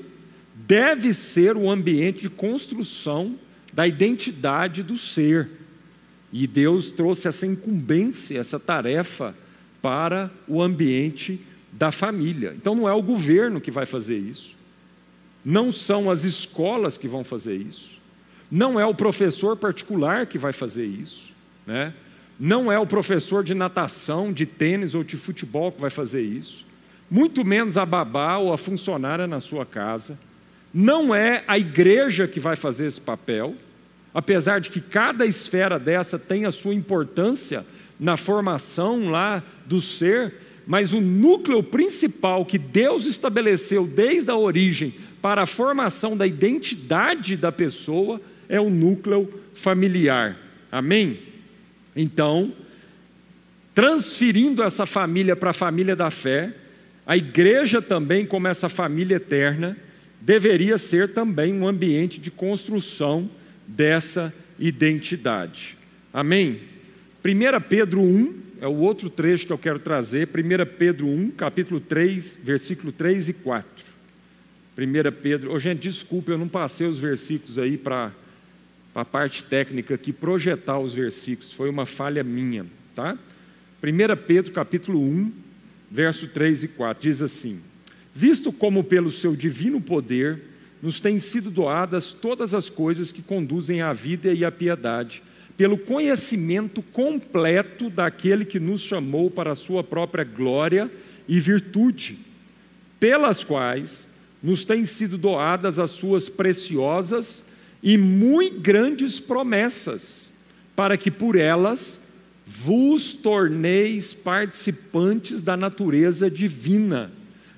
deve 0.54 1.14
ser 1.14 1.56
o 1.56 1.72
ambiente 1.72 2.24
de 2.24 2.30
construção 2.30 3.40
da 3.72 3.88
identidade 3.88 4.84
do 4.84 4.98
ser. 4.98 5.50
E 6.34 6.48
Deus 6.48 6.89
trouxe 6.89 7.28
essa 7.28 7.46
incumbência, 7.46 8.39
essa 8.39 8.60
tarefa 8.60 9.36
para 9.84 10.32
o 10.48 10.63
ambiente 10.63 11.39
da 11.72 11.91
família. 11.91 12.56
Então 12.58 12.74
não 12.74 12.89
é 12.89 12.93
o 12.93 13.04
governo 13.04 13.62
que 13.62 13.69
vai 13.69 13.86
fazer 13.86 14.17
isso, 14.17 14.56
não 15.46 15.72
são 15.72 16.10
as 16.10 16.24
escolas 16.24 16.98
que 16.98 17.08
vão 17.08 17.24
fazer 17.24 17.56
isso, 17.56 18.02
não 18.50 18.80
é 18.80 18.86
o 18.86 18.96
professor 18.96 19.56
particular 19.56 20.26
que 20.26 20.39
vai 20.39 20.52
fazer 20.52 20.86
isso, 20.86 21.32
né? 21.67 21.93
não 22.39 22.72
é 22.72 22.80
o 22.80 22.88
professor 22.88 23.43
de 23.43 23.54
natação, 23.54 24.34
de 24.34 24.46
tênis 24.46 24.96
ou 24.96 25.04
de 25.04 25.17
futebol 25.17 25.72
que 25.72 25.82
vai 25.82 25.89
fazer 25.89 26.22
isso. 26.22 26.65
muito 27.12 27.46
menos 27.46 27.78
a 27.78 27.86
babá 27.86 28.38
ou 28.38 28.52
a 28.52 28.58
funcionária 28.58 29.28
na 29.28 29.39
sua 29.39 29.65
casa. 29.67 30.17
Não 30.74 31.13
é 31.13 31.43
a 31.48 31.60
igreja 31.60 32.28
que 32.28 32.39
vai 32.39 32.56
fazer 32.56 32.88
esse 32.88 33.00
papel, 33.00 33.56
apesar 34.13 34.60
de 34.60 34.69
que 34.69 34.80
cada 34.80 35.26
esfera 35.26 35.80
dessa 35.80 36.19
tem 36.19 36.45
a 36.45 36.52
sua 36.52 36.73
importância 36.73 37.65
na 37.99 38.17
formação 38.17 39.10
lá 39.10 39.43
do 39.65 39.82
ser, 39.82 40.36
mas 40.65 40.93
o 40.93 41.02
núcleo 41.02 41.63
principal 41.63 42.45
que 42.45 42.58
Deus 42.58 43.06
estabeleceu 43.06 43.86
desde 43.86 44.30
a 44.30 44.38
origem 44.38 44.93
para 45.21 45.43
a 45.43 45.47
formação 45.47 46.15
da 46.15 46.28
identidade 46.28 47.36
da 47.36 47.52
pessoa 47.52 48.21
é 48.47 48.60
o 48.60 48.69
núcleo 48.69 49.41
familiar. 49.54 50.38
Amém? 50.71 51.19
Então, 51.95 52.54
transferindo 53.73 54.63
essa 54.63 54.86
família 54.86 55.36
para 55.36 55.49
a 55.52 55.54
família 55.54 55.95
da 55.95 56.12
fé, 56.12 56.54
a 57.06 57.17
igreja 57.17 57.82
também, 57.82 58.26
como 58.26 58.47
essa 58.47 58.69
família 58.69 59.15
eterna, 59.15 59.78
deveria 60.21 60.78
ser 60.78 61.13
também 61.13 61.54
um 61.54 61.67
ambiente 61.67 62.19
de 62.19 62.32
construção 62.32 63.30
dessa 63.67 64.34
identidade. 64.60 65.78
Amém? 66.13 66.62
1 67.26 67.62
Pedro 67.67 68.02
1, 68.02 68.43
é 68.62 68.67
o 68.67 68.76
outro 68.76 69.10
trecho 69.10 69.47
que 69.47 69.54
eu 69.54 69.58
quero 69.58 69.80
trazer, 69.80 70.28
1 70.28 70.78
Pedro 70.78 71.08
1, 71.08 71.32
capítulo 71.32 71.80
3, 71.80 72.41
versículo 72.43 72.91
3 72.91 73.30
e 73.30 73.34
4. 73.34 73.86
1 74.78 75.12
Pedro, 75.21 75.54
oh, 75.54 75.60
gente, 75.60 75.82
desculpe, 75.82 76.32
eu 76.32 76.38
não 76.38 76.47
passei 76.47 76.88
os 76.88 76.97
versículos 76.97 77.60
aí 77.60 77.78
para 77.78 78.12
a 78.95 79.06
parte 79.06 79.43
técnica 79.43 79.95
aqui, 79.95 80.12
projetar 80.13 80.80
os 80.80 80.93
versículos, 80.93 81.52
foi 81.52 81.69
uma 81.69 81.86
falha 81.86 82.23
minha, 82.23 82.65
tá? 82.95 83.17
1 83.84 84.15
Pedro 84.26 84.52
capítulo 84.52 84.99
1, 85.02 85.32
verso 85.89 86.28
3 86.28 86.63
e 86.63 86.67
4, 86.69 87.04
diz 87.04 87.21
assim: 87.21 87.62
Visto 88.15 88.52
como 88.52 88.84
pelo 88.84 89.12
seu 89.12 89.36
divino 89.36 89.82
poder 89.82 90.41
nos 90.84 91.00
têm 91.00 91.17
sido 91.17 91.50
doadas 91.50 92.12
todas 92.12 92.54
as 92.54 92.69
coisas 92.69 93.10
que 93.10 93.22
conduzem 93.22 93.82
à 93.82 93.93
vida 93.93 94.34
e 94.34 94.43
à 94.43 94.52
piedade, 94.52 95.24
pelo 95.56 95.78
conhecimento 95.78 96.82
completo 96.82 97.89
daquele 97.89 98.43
que 98.43 98.60
nos 98.60 98.82
chamou 98.82 99.32
para 99.32 99.54
a 99.54 99.56
sua 99.56 99.82
própria 99.82 100.26
glória 100.26 100.91
e 101.26 101.39
virtude, 101.39 102.19
pelas 103.00 103.46
quais 103.46 104.06
nos 104.43 104.65
têm 104.65 104.84
sido 104.84 105.17
doadas 105.17 105.80
as 105.80 105.91
suas 105.91 106.28
preciosas 106.28 107.46
e 107.82 107.98
muito 107.98 108.60
grandes 108.60 109.22
promessas, 109.22 110.34
para 110.76 110.98
que 110.98 111.10
por 111.10 111.38
elas 111.38 111.98
vos 112.46 113.13
torneis 113.13 114.13
participantes 114.13 115.41
da 115.41 115.56
natureza 115.56 116.30
divina, 116.30 117.10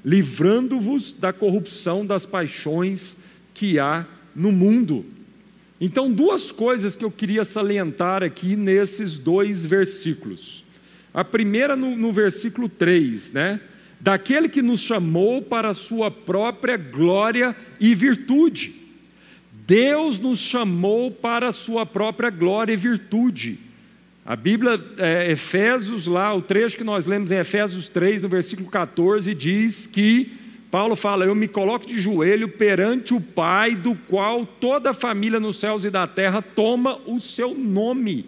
livrando-vos 0.06 1.14
da 1.14 1.34
corrupção 1.34 2.06
das 2.06 2.28
paixões 2.28 3.18
que 3.56 3.80
há 3.80 4.06
no 4.36 4.52
mundo. 4.52 5.04
Então, 5.82 6.12
duas 6.12 6.52
coisas 6.52 6.96
que 6.96 7.04
eu 7.04 7.10
queria 7.10 7.44
salientar 7.44 8.22
aqui 8.24 8.56
nesses 8.56 9.18
dois 9.18 9.66
versículos. 9.66 10.64
A 11.12 11.24
primeira 11.24 11.76
no, 11.76 11.98
no 11.98 12.14
versículo 12.14 12.70
3, 12.70 13.32
né? 13.32 13.60
Daquele 14.00 14.48
que 14.48 14.62
nos 14.62 14.82
chamou 14.82 15.42
para 15.42 15.70
a 15.70 15.74
sua 15.74 16.12
própria 16.12 16.78
glória 16.78 17.56
e 17.80 17.96
virtude. 17.96 18.76
Deus 19.66 20.20
nos 20.20 20.38
chamou 20.38 21.10
para 21.10 21.48
a 21.48 21.54
sua 21.54 21.86
própria 21.86 22.30
glória 22.30 22.74
e 22.74 22.78
virtude. 22.78 23.58
A 24.28 24.36
Bíblia, 24.36 24.84
é, 24.98 25.32
Efésios, 25.32 26.08
lá, 26.08 26.34
o 26.34 26.42
trecho 26.42 26.76
que 26.76 26.84
nós 26.84 27.06
lemos 27.06 27.30
em 27.30 27.38
Efésios 27.38 27.88
3, 27.90 28.24
no 28.24 28.28
versículo 28.28 28.68
14, 28.68 29.36
diz 29.36 29.86
que 29.86 30.34
Paulo 30.72 30.96
fala: 30.96 31.26
Eu 31.26 31.36
me 31.36 31.48
coloco 31.48 31.86
de 31.86 32.02
joelho 32.02 32.50
perante 32.50 33.14
o 33.14 33.22
Pai, 33.22 33.76
do 33.76 33.94
qual 33.94 34.44
toda 34.44 34.90
a 34.90 34.94
família 34.96 35.40
nos 35.40 35.60
céus 35.60 35.84
e 35.84 35.92
da 35.92 36.08
terra 36.08 36.42
toma 36.42 37.00
o 37.06 37.22
seu 37.22 37.54
nome. 37.54 38.26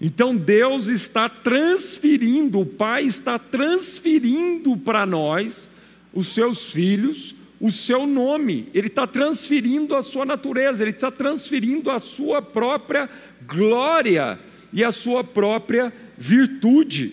Então 0.00 0.34
Deus 0.34 0.86
está 0.86 1.28
transferindo, 1.28 2.60
o 2.60 2.66
Pai 2.66 3.04
está 3.04 3.38
transferindo 3.38 4.78
para 4.78 5.04
nós, 5.04 5.68
os 6.10 6.28
seus 6.28 6.72
filhos, 6.72 7.34
o 7.60 7.70
seu 7.70 8.06
nome, 8.06 8.68
Ele 8.72 8.86
está 8.86 9.06
transferindo 9.06 9.94
a 9.94 10.00
sua 10.00 10.24
natureza, 10.24 10.82
Ele 10.82 10.90
está 10.90 11.10
transferindo 11.10 11.90
a 11.90 11.98
sua 11.98 12.40
própria 12.40 13.10
glória 13.46 14.38
e 14.74 14.82
a 14.82 14.90
sua 14.90 15.22
própria 15.22 15.92
virtude. 16.18 17.12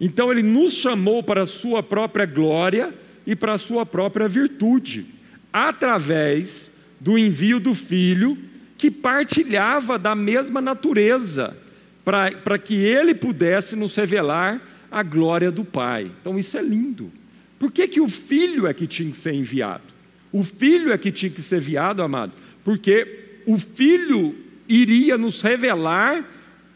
Então 0.00 0.32
ele 0.32 0.42
nos 0.42 0.74
chamou 0.74 1.22
para 1.22 1.42
a 1.42 1.46
sua 1.46 1.80
própria 1.80 2.26
glória 2.26 2.92
e 3.24 3.36
para 3.36 3.52
a 3.52 3.58
sua 3.58 3.86
própria 3.86 4.26
virtude, 4.26 5.06
através 5.52 6.72
do 7.00 7.16
envio 7.16 7.60
do 7.60 7.72
Filho, 7.72 8.36
que 8.76 8.90
partilhava 8.90 9.96
da 9.96 10.12
mesma 10.14 10.60
natureza, 10.60 11.56
para 12.04 12.58
que 12.58 12.74
ele 12.74 13.14
pudesse 13.14 13.76
nos 13.76 13.94
revelar 13.94 14.60
a 14.90 15.04
glória 15.04 15.52
do 15.52 15.64
Pai. 15.64 16.10
Então 16.20 16.36
isso 16.36 16.58
é 16.58 16.62
lindo. 16.62 17.12
Por 17.60 17.70
que, 17.70 17.86
que 17.86 18.00
o 18.00 18.08
Filho 18.08 18.66
é 18.66 18.74
que 18.74 18.88
tinha 18.88 19.08
que 19.08 19.16
ser 19.16 19.34
enviado? 19.34 19.84
O 20.32 20.42
Filho 20.42 20.92
é 20.92 20.98
que 20.98 21.12
tinha 21.12 21.30
que 21.30 21.42
ser 21.42 21.58
enviado, 21.58 22.02
amado, 22.02 22.32
porque 22.64 23.40
o 23.46 23.56
Filho 23.56 24.34
iria 24.68 25.16
nos 25.16 25.40
revelar 25.40 26.24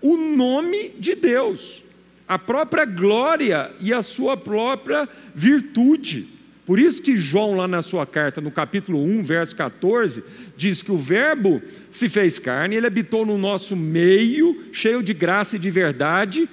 o 0.00 0.16
nome 0.16 0.90
de 0.98 1.14
Deus, 1.14 1.82
a 2.26 2.38
própria 2.38 2.84
glória 2.84 3.70
e 3.80 3.92
a 3.92 4.02
sua 4.02 4.36
própria 4.36 5.08
virtude. 5.34 6.28
Por 6.66 6.80
isso 6.80 7.00
que 7.00 7.16
João, 7.16 7.54
lá 7.54 7.68
na 7.68 7.80
sua 7.80 8.04
carta, 8.04 8.40
no 8.40 8.50
capítulo 8.50 9.00
1, 9.00 9.22
verso 9.22 9.54
14, 9.54 10.24
diz 10.56 10.82
que 10.82 10.90
o 10.90 10.98
Verbo 10.98 11.62
se 11.90 12.08
fez 12.08 12.40
carne, 12.40 12.74
ele 12.74 12.88
habitou 12.88 13.24
no 13.24 13.38
nosso 13.38 13.76
meio, 13.76 14.64
cheio 14.72 15.00
de 15.00 15.14
graça 15.14 15.54
e 15.54 15.60
de 15.60 15.70
verdade, 15.70 16.48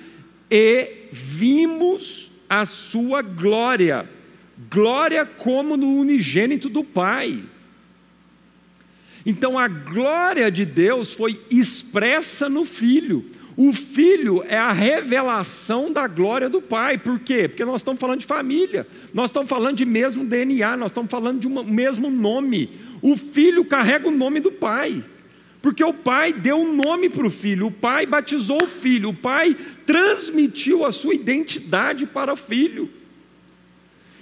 e 0.52 1.08
vimos 1.12 2.32
a 2.48 2.64
sua 2.64 3.24
glória. 3.24 4.08
Glória 4.70 5.26
como 5.26 5.76
no 5.76 5.96
unigênito 5.96 6.70
do 6.70 6.84
Pai. 6.84 7.44
Então 9.26 9.58
a 9.58 9.68
glória 9.68 10.52
de 10.52 10.66
Deus 10.66 11.14
foi 11.14 11.40
expressa 11.50 12.50
no 12.50 12.66
Filho. 12.66 13.26
O 13.56 13.72
filho 13.72 14.44
é 14.48 14.58
a 14.58 14.72
revelação 14.72 15.92
da 15.92 16.08
glória 16.08 16.50
do 16.50 16.62
pai. 16.62 16.98
Por 16.98 17.20
quê? 17.20 17.48
Porque 17.48 17.64
nós 17.64 17.82
estamos 17.82 18.02
falando 18.02 18.20
de 18.20 18.26
família, 18.26 18.88
nós 19.14 19.30
estamos 19.30 19.48
falando 19.48 19.78
de 19.78 19.86
mesmo 19.86 20.26
DNA, 20.26 20.76
nós 20.76 20.90
estamos 20.90 21.12
falando 21.12 21.40
de 21.40 21.48
um 21.48 21.64
mesmo 21.64 22.10
nome. 22.10 22.72
O 23.02 23.16
filho 23.16 23.64
carrega 23.64 24.08
o 24.08 24.12
nome 24.12 24.40
do 24.40 24.52
pai. 24.52 25.04
Porque 25.62 25.84
o 25.84 25.94
pai 25.94 26.34
deu 26.34 26.58
um 26.58 26.76
nome 26.76 27.10
para 27.10 27.26
o 27.26 27.30
filho, 27.30 27.68
o 27.68 27.72
pai 27.72 28.06
batizou 28.06 28.64
o 28.64 28.68
filho, 28.68 29.10
o 29.10 29.14
pai 29.14 29.56
transmitiu 29.86 30.86
a 30.86 30.92
sua 30.92 31.16
identidade 31.16 32.06
para 32.06 32.34
o 32.34 32.36
filho. 32.36 32.90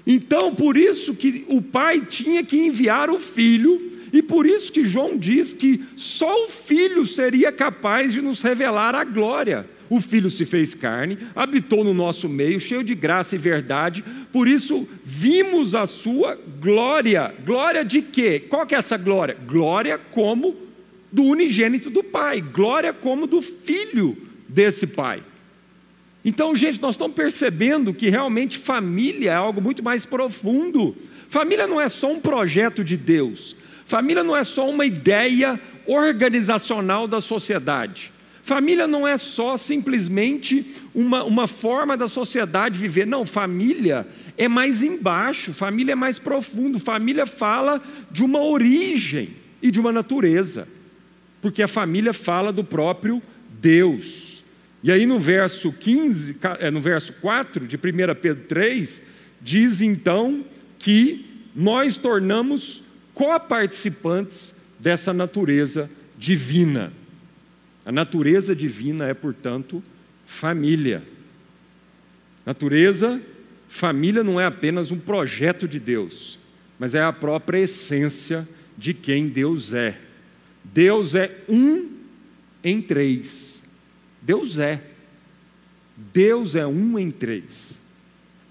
Então, 0.06 0.54
por 0.54 0.78
isso 0.78 1.16
que 1.16 1.44
o 1.48 1.60
pai 1.60 2.02
tinha 2.02 2.44
que 2.44 2.58
enviar 2.58 3.10
o 3.10 3.20
filho 3.20 3.92
e 4.14 4.22
por 4.22 4.46
isso 4.46 4.72
que 4.72 4.84
João 4.84 5.18
diz 5.18 5.54
que 5.54 5.84
só 5.96 6.46
o 6.46 6.50
Filho 6.50 7.06
seria 7.06 7.52
capaz 7.52 8.14
de 8.14 8.22
nos 8.22 8.42
revelar 8.42 8.94
a 8.96 9.04
glória. 9.04 9.66
O 9.90 10.00
Filho 10.00 10.30
se 10.30 10.46
fez 10.46 10.74
carne, 10.74 11.18
habitou 11.36 11.84
no 11.84 11.94
nosso 11.94 12.30
meio, 12.30 12.60
cheio 12.60 12.84
de 12.84 12.96
graça 12.96 13.36
e 13.36 13.38
verdade, 13.38 14.04
por 14.32 14.48
isso 14.48 14.88
vimos 15.04 15.76
a 15.76 15.86
sua 15.86 16.40
glória. 16.62 17.34
Glória 17.46 17.84
de 17.84 18.02
quê? 18.02 18.40
Qual 18.40 18.66
que 18.66 18.74
é 18.74 18.78
essa 18.78 18.96
glória? 18.96 19.38
Glória 19.46 19.98
como 19.98 20.56
do 21.12 21.24
unigênito 21.24 21.90
do 21.90 22.04
Pai, 22.04 22.40
glória 22.40 22.94
como 22.94 23.28
do 23.28 23.42
Filho 23.42 24.18
desse 24.48 24.88
Pai. 24.88 25.24
Então, 26.24 26.56
gente, 26.56 26.82
nós 26.82 26.94
estamos 26.94 27.16
percebendo 27.16 27.94
que 27.94 28.10
realmente 28.10 28.58
família 28.58 29.32
é 29.32 29.36
algo 29.36 29.60
muito 29.60 29.84
mais 29.84 30.06
profundo. 30.06 30.96
Família 31.28 31.68
não 31.68 31.82
é 31.82 31.90
só 31.90 32.12
um 32.12 32.20
projeto 32.20 32.84
de 32.84 32.96
Deus, 32.96 33.56
Família 33.92 34.24
não 34.24 34.38
é 34.38 34.42
só 34.46 34.70
uma 34.70 34.86
ideia 34.86 35.60
organizacional 35.86 37.10
da 37.10 37.20
sociedade. 37.20 38.10
Família 38.42 38.88
não 38.88 39.06
é 39.06 39.18
só 39.18 39.58
simplesmente 39.58 40.78
uma, 40.96 41.26
uma 41.26 41.46
forma 41.46 41.98
da 41.98 42.08
sociedade 42.08 42.80
viver. 42.80 43.06
Não, 43.06 43.26
família 43.26 44.08
é 44.38 44.48
mais 44.48 44.82
embaixo, 44.82 45.52
família 45.52 45.92
é 45.92 45.96
mais 45.96 46.18
profundo. 46.18 46.80
Família 46.80 47.26
fala 47.26 47.82
de 48.10 48.24
uma 48.24 48.42
origem 48.42 49.32
e 49.62 49.70
de 49.70 49.78
uma 49.78 49.92
natureza, 49.92 50.70
porque 51.42 51.62
a 51.62 51.68
família 51.68 52.14
fala 52.14 52.54
do 52.54 52.64
próprio 52.64 53.22
Deus. 53.60 54.42
E 54.82 54.90
aí 54.90 55.06
no 55.06 55.20
verso 55.20 55.70
15, 55.70 56.38
é, 56.62 56.72
no 56.72 56.80
verso 56.80 57.12
4 57.20 57.68
de 57.68 57.76
1 57.76 57.80
Pedro 58.22 58.46
3, 58.48 59.02
diz 59.42 59.82
então 59.82 60.46
que 60.80 61.26
nós 61.54 61.98
tornamos 61.98 62.90
coparticipantes 63.14 64.54
dessa 64.80 65.14
natureza 65.14 65.90
divina. 66.18 66.92
A 67.86 67.92
natureza 67.92 68.56
divina 68.56 69.08
é, 69.08 69.14
portanto, 69.14 69.84
família. 70.26 71.04
Natureza 72.46 73.22
família 73.68 74.24
não 74.24 74.40
é 74.40 74.46
apenas 74.46 74.92
um 74.92 75.00
projeto 75.00 75.68
de 75.68 75.80
Deus, 75.80 76.38
mas 76.78 76.94
é 76.94 77.02
a 77.02 77.14
própria 77.14 77.60
essência 77.60 78.48
de 78.78 78.94
quem 78.94 79.28
Deus 79.30 79.74
é. 79.74 80.00
Deus 80.64 81.16
é 81.16 81.44
um 81.48 81.90
em 82.64 82.82
três. 82.82 83.64
Deus 84.22 84.58
é. 84.58 84.82
Deus 85.96 86.56
é 86.56 86.66
um 86.68 86.98
em 87.00 87.12
três. 87.12 87.80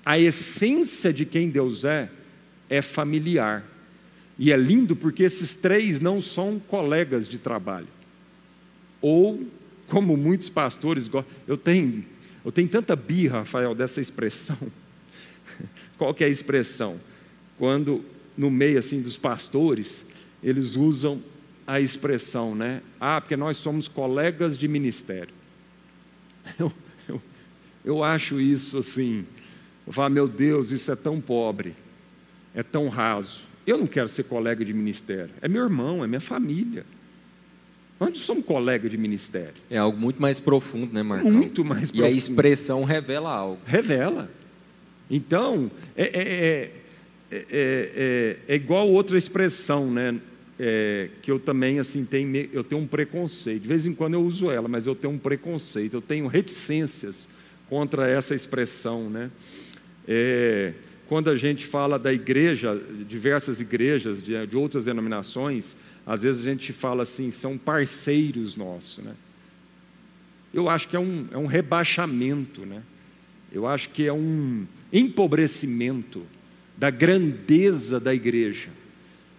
A 0.04 0.18
essência 0.18 1.12
de 1.12 1.24
quem 1.24 1.50
Deus 1.50 1.84
é 1.84 2.10
é 2.68 2.80
familiar. 2.80 3.64
E 4.40 4.50
é 4.50 4.56
lindo 4.56 4.96
porque 4.96 5.22
esses 5.22 5.54
três 5.54 6.00
não 6.00 6.18
são 6.22 6.58
colegas 6.58 7.28
de 7.28 7.36
trabalho. 7.36 7.86
Ou, 8.98 9.46
como 9.86 10.16
muitos 10.16 10.48
pastores 10.48 11.06
gostam, 11.06 11.30
eu 11.46 11.58
tenho, 11.58 12.02
eu 12.42 12.50
tenho 12.50 12.66
tanta 12.66 12.96
birra, 12.96 13.40
Rafael, 13.40 13.74
dessa 13.74 14.00
expressão. 14.00 14.56
Qual 15.98 16.14
que 16.14 16.24
é 16.24 16.26
a 16.26 16.30
expressão? 16.30 16.98
Quando, 17.58 18.02
no 18.34 18.50
meio 18.50 18.78
assim 18.78 19.02
dos 19.02 19.18
pastores, 19.18 20.06
eles 20.42 20.74
usam 20.74 21.22
a 21.66 21.78
expressão, 21.78 22.54
né? 22.54 22.80
Ah, 22.98 23.20
porque 23.20 23.36
nós 23.36 23.58
somos 23.58 23.88
colegas 23.88 24.56
de 24.56 24.66
ministério. 24.66 25.34
Eu, 26.58 26.72
eu, 27.06 27.22
eu 27.84 28.02
acho 28.02 28.40
isso 28.40 28.78
assim, 28.78 29.26
falo, 29.86 30.14
meu 30.14 30.26
Deus, 30.26 30.70
isso 30.70 30.90
é 30.90 30.96
tão 30.96 31.20
pobre, 31.20 31.76
é 32.54 32.62
tão 32.62 32.88
raso. 32.88 33.49
Eu 33.66 33.78
não 33.78 33.86
quero 33.86 34.08
ser 34.08 34.24
colega 34.24 34.64
de 34.64 34.72
ministério. 34.72 35.30
É 35.40 35.48
meu 35.48 35.62
irmão, 35.62 36.02
é 36.02 36.06
minha 36.06 36.20
família. 36.20 36.84
Nós 38.00 38.10
não 38.10 38.16
somos 38.16 38.46
colega 38.46 38.88
de 38.88 38.96
ministério. 38.96 39.54
É 39.68 39.76
algo 39.76 39.98
muito 39.98 40.20
mais 40.22 40.40
profundo, 40.40 40.92
né, 40.94 41.02
Marcão? 41.02 41.30
Muito 41.30 41.62
mais 41.62 41.90
profundo. 41.90 42.02
E 42.02 42.04
a 42.04 42.10
expressão 42.10 42.82
revela 42.82 43.30
algo. 43.30 43.60
Revela. 43.66 44.30
Então, 45.10 45.70
é, 45.94 46.04
é, 46.04 46.72
é, 47.30 47.46
é, 47.50 48.36
é 48.48 48.54
igual 48.54 48.88
outra 48.88 49.18
expressão, 49.18 49.90
né? 49.90 50.18
que 51.22 51.30
eu 51.30 51.40
também 51.40 51.78
assim 51.78 52.04
tenho, 52.04 52.36
eu 52.52 52.62
tenho 52.62 52.82
um 52.82 52.86
preconceito. 52.86 53.62
De 53.62 53.68
vez 53.68 53.86
em 53.86 53.94
quando 53.94 54.12
eu 54.12 54.22
uso 54.22 54.50
ela, 54.50 54.68
mas 54.68 54.86
eu 54.86 54.94
tenho 54.94 55.14
um 55.14 55.18
preconceito. 55.18 55.94
Eu 55.94 56.02
tenho 56.02 56.26
reticências 56.26 57.26
contra 57.68 58.06
essa 58.06 58.34
expressão, 58.34 59.08
né? 59.08 59.30
Quando 61.10 61.28
a 61.28 61.36
gente 61.36 61.66
fala 61.66 61.98
da 61.98 62.12
igreja, 62.12 62.80
diversas 63.04 63.60
igrejas 63.60 64.22
de, 64.22 64.46
de, 64.46 64.56
outras 64.56 64.84
denominações, 64.84 65.76
às 66.06 66.22
vezes 66.22 66.46
a 66.46 66.48
gente 66.48 66.72
fala 66.72 67.02
assim, 67.02 67.32
são 67.32 67.58
parceiros 67.58 68.56
nossos. 68.56 69.02
Né? 69.02 69.12
Eu 70.54 70.68
acho 70.68 70.86
que 70.86 70.94
é 70.94 71.00
um, 71.00 71.26
é 71.32 71.36
um 71.36 71.46
rebaixamento, 71.46 72.64
né? 72.64 72.84
eu 73.50 73.66
acho 73.66 73.88
que 73.88 74.06
é 74.06 74.12
um 74.12 74.64
empobrecimento 74.92 76.22
da 76.76 76.90
grandeza 76.90 77.98
da 77.98 78.14
igreja. 78.14 78.68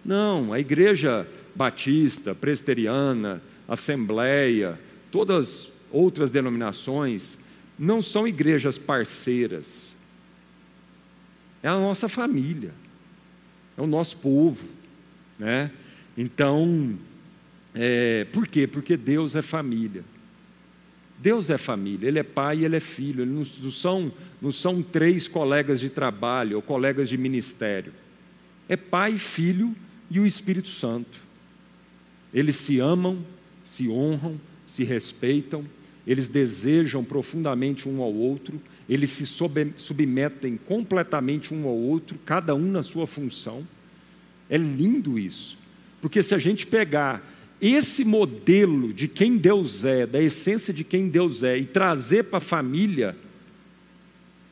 Não, 0.04 0.52
a 0.52 0.60
igreja 0.60 1.26
batista, 1.54 2.34
presbiteriana, 2.34 3.42
assembleia, 3.66 4.78
todas 5.10 5.72
outras 5.90 6.30
denominações, 6.30 7.38
não 7.78 8.02
são 8.02 8.28
igrejas 8.28 8.76
parceiras 8.76 9.91
é 11.62 11.68
a 11.68 11.76
nossa 11.76 12.08
família, 12.08 12.72
é 13.76 13.80
o 13.80 13.86
nosso 13.86 14.16
povo, 14.16 14.68
né? 15.38 15.70
Então, 16.16 16.98
é, 17.74 18.24
por 18.32 18.46
quê? 18.46 18.66
Porque 18.66 18.96
Deus 18.96 19.34
é 19.34 19.42
família. 19.42 20.04
Deus 21.18 21.50
é 21.50 21.56
família, 21.56 22.08
Ele 22.08 22.18
é 22.18 22.24
pai 22.24 22.58
e 22.58 22.64
Ele 22.64 22.76
é 22.76 22.80
filho, 22.80 23.22
Ele 23.22 23.30
não, 23.30 23.46
não, 23.62 23.70
são, 23.70 24.12
não 24.40 24.50
são 24.50 24.82
três 24.82 25.28
colegas 25.28 25.78
de 25.78 25.88
trabalho 25.88 26.56
ou 26.56 26.62
colegas 26.62 27.08
de 27.08 27.16
ministério. 27.16 27.92
É 28.68 28.76
pai, 28.76 29.16
filho 29.16 29.74
e 30.10 30.18
o 30.18 30.26
Espírito 30.26 30.68
Santo. 30.68 31.20
Eles 32.34 32.56
se 32.56 32.80
amam, 32.80 33.24
se 33.62 33.88
honram, 33.88 34.40
se 34.66 34.82
respeitam, 34.82 35.64
eles 36.04 36.28
desejam 36.28 37.04
profundamente 37.04 37.88
um 37.88 38.02
ao 38.02 38.12
outro, 38.12 38.60
eles 38.88 39.10
se 39.10 39.26
submetem 39.26 40.56
completamente 40.56 41.54
um 41.54 41.66
ao 41.66 41.76
outro, 41.76 42.18
cada 42.24 42.54
um 42.54 42.70
na 42.70 42.82
sua 42.82 43.06
função. 43.06 43.66
É 44.50 44.56
lindo 44.56 45.18
isso, 45.18 45.56
porque 46.00 46.22
se 46.22 46.34
a 46.34 46.38
gente 46.38 46.66
pegar 46.66 47.26
esse 47.60 48.04
modelo 48.04 48.92
de 48.92 49.06
quem 49.06 49.36
Deus 49.36 49.84
é, 49.84 50.04
da 50.04 50.20
essência 50.20 50.74
de 50.74 50.82
quem 50.82 51.08
Deus 51.08 51.44
é, 51.44 51.56
e 51.56 51.64
trazer 51.64 52.24
para 52.24 52.38
a 52.38 52.40
família, 52.40 53.16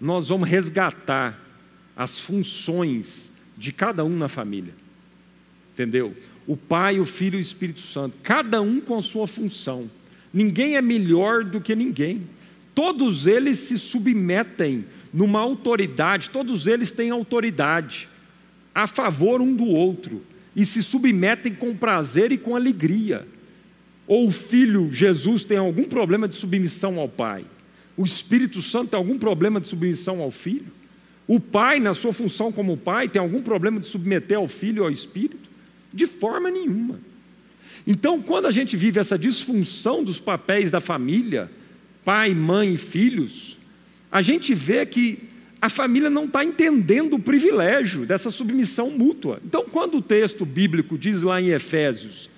nós 0.01 0.29
vamos 0.29 0.49
resgatar 0.49 1.39
as 1.97 2.21
funções 2.21 3.31
de 3.59 3.73
cada 3.73 4.05
um 4.05 4.17
na 4.17 4.29
família. 4.29 4.73
Entendeu? 5.75 6.17
O 6.47 6.57
Pai, 6.57 6.99
o 6.99 7.05
Filho 7.05 7.37
e 7.37 7.41
o 7.41 7.43
Espírito 7.43 7.81
Santo, 7.81 8.17
cada 8.23 8.63
um 8.63 8.81
com 8.81 8.97
a 8.97 9.03
sua 9.03 9.27
função. 9.27 9.91
Ninguém 10.33 10.77
é 10.77 10.83
melhor 10.83 11.45
do 11.45 11.61
que 11.61 11.75
ninguém. 11.75 12.23
Todos 12.81 13.27
eles 13.27 13.59
se 13.59 13.79
submetem 13.79 14.87
numa 15.13 15.39
autoridade, 15.39 16.31
todos 16.31 16.67
eles 16.67 16.91
têm 16.91 17.11
autoridade 17.11 18.09
a 18.75 18.87
favor 18.87 19.43
um 19.43 19.55
do 19.55 19.67
outro 19.67 20.23
e 20.57 20.65
se 20.65 20.83
submetem 20.83 21.53
com 21.53 21.77
prazer 21.77 22.33
e 22.33 22.39
com 22.39 22.57
alegria. 22.57 23.29
Ou 24.07 24.29
o 24.29 24.31
filho 24.31 24.91
Jesus 24.91 25.45
tem 25.45 25.59
algum 25.59 25.85
problema 25.85 26.27
de 26.27 26.37
submissão 26.37 26.99
ao 26.99 27.07
Pai? 27.07 27.45
O 27.99 28.03
Espírito 28.03 28.63
Santo 28.63 28.93
tem 28.93 28.97
algum 28.97 29.19
problema 29.19 29.61
de 29.61 29.67
submissão 29.67 30.23
ao 30.23 30.31
filho? 30.31 30.73
O 31.29 31.39
pai, 31.39 31.81
na 31.81 31.93
sua 31.93 32.15
função 32.15 32.51
como 32.51 32.79
pai, 32.79 33.11
tem 33.11 33.21
algum 33.21 33.43
problema 33.43 33.79
de 33.79 33.85
submeter 33.85 34.39
ao 34.39 34.49
filho 34.49 34.85
ou 34.85 34.89
ao 34.89 34.91
Espírito? 34.91 35.51
De 35.93 36.07
forma 36.07 36.51
nenhuma. 36.51 36.99
Então, 37.87 38.23
quando 38.23 38.47
a 38.47 38.51
gente 38.51 38.75
vive 38.75 38.99
essa 38.99 39.19
disfunção 39.19 40.03
dos 40.03 40.19
papéis 40.19 40.71
da 40.71 40.81
família, 40.81 41.51
pai, 42.05 42.35
mãe 42.35 42.75
e 42.75 42.77
filhos, 42.77 43.59
a 44.11 44.23
gente 44.23 44.55
vê 44.55 44.85
que 44.85 45.31
a 45.61 45.69
família 45.69 46.09
não 46.09 46.25
está 46.25 46.45
entendendo 46.45 47.15
o 47.15 47.19
privilégio 47.19 48.07
dessa 48.07 48.31
submissão 48.31 48.91
mútua. 48.91 49.41
Então, 49.45 49.65
quando 49.71 49.99
o 49.99 50.03
texto 50.03 50.47
bíblico 50.47 50.97
diz 50.97 51.23
lá 51.23 51.41
em 51.41 51.49
Efésios, 51.49 52.31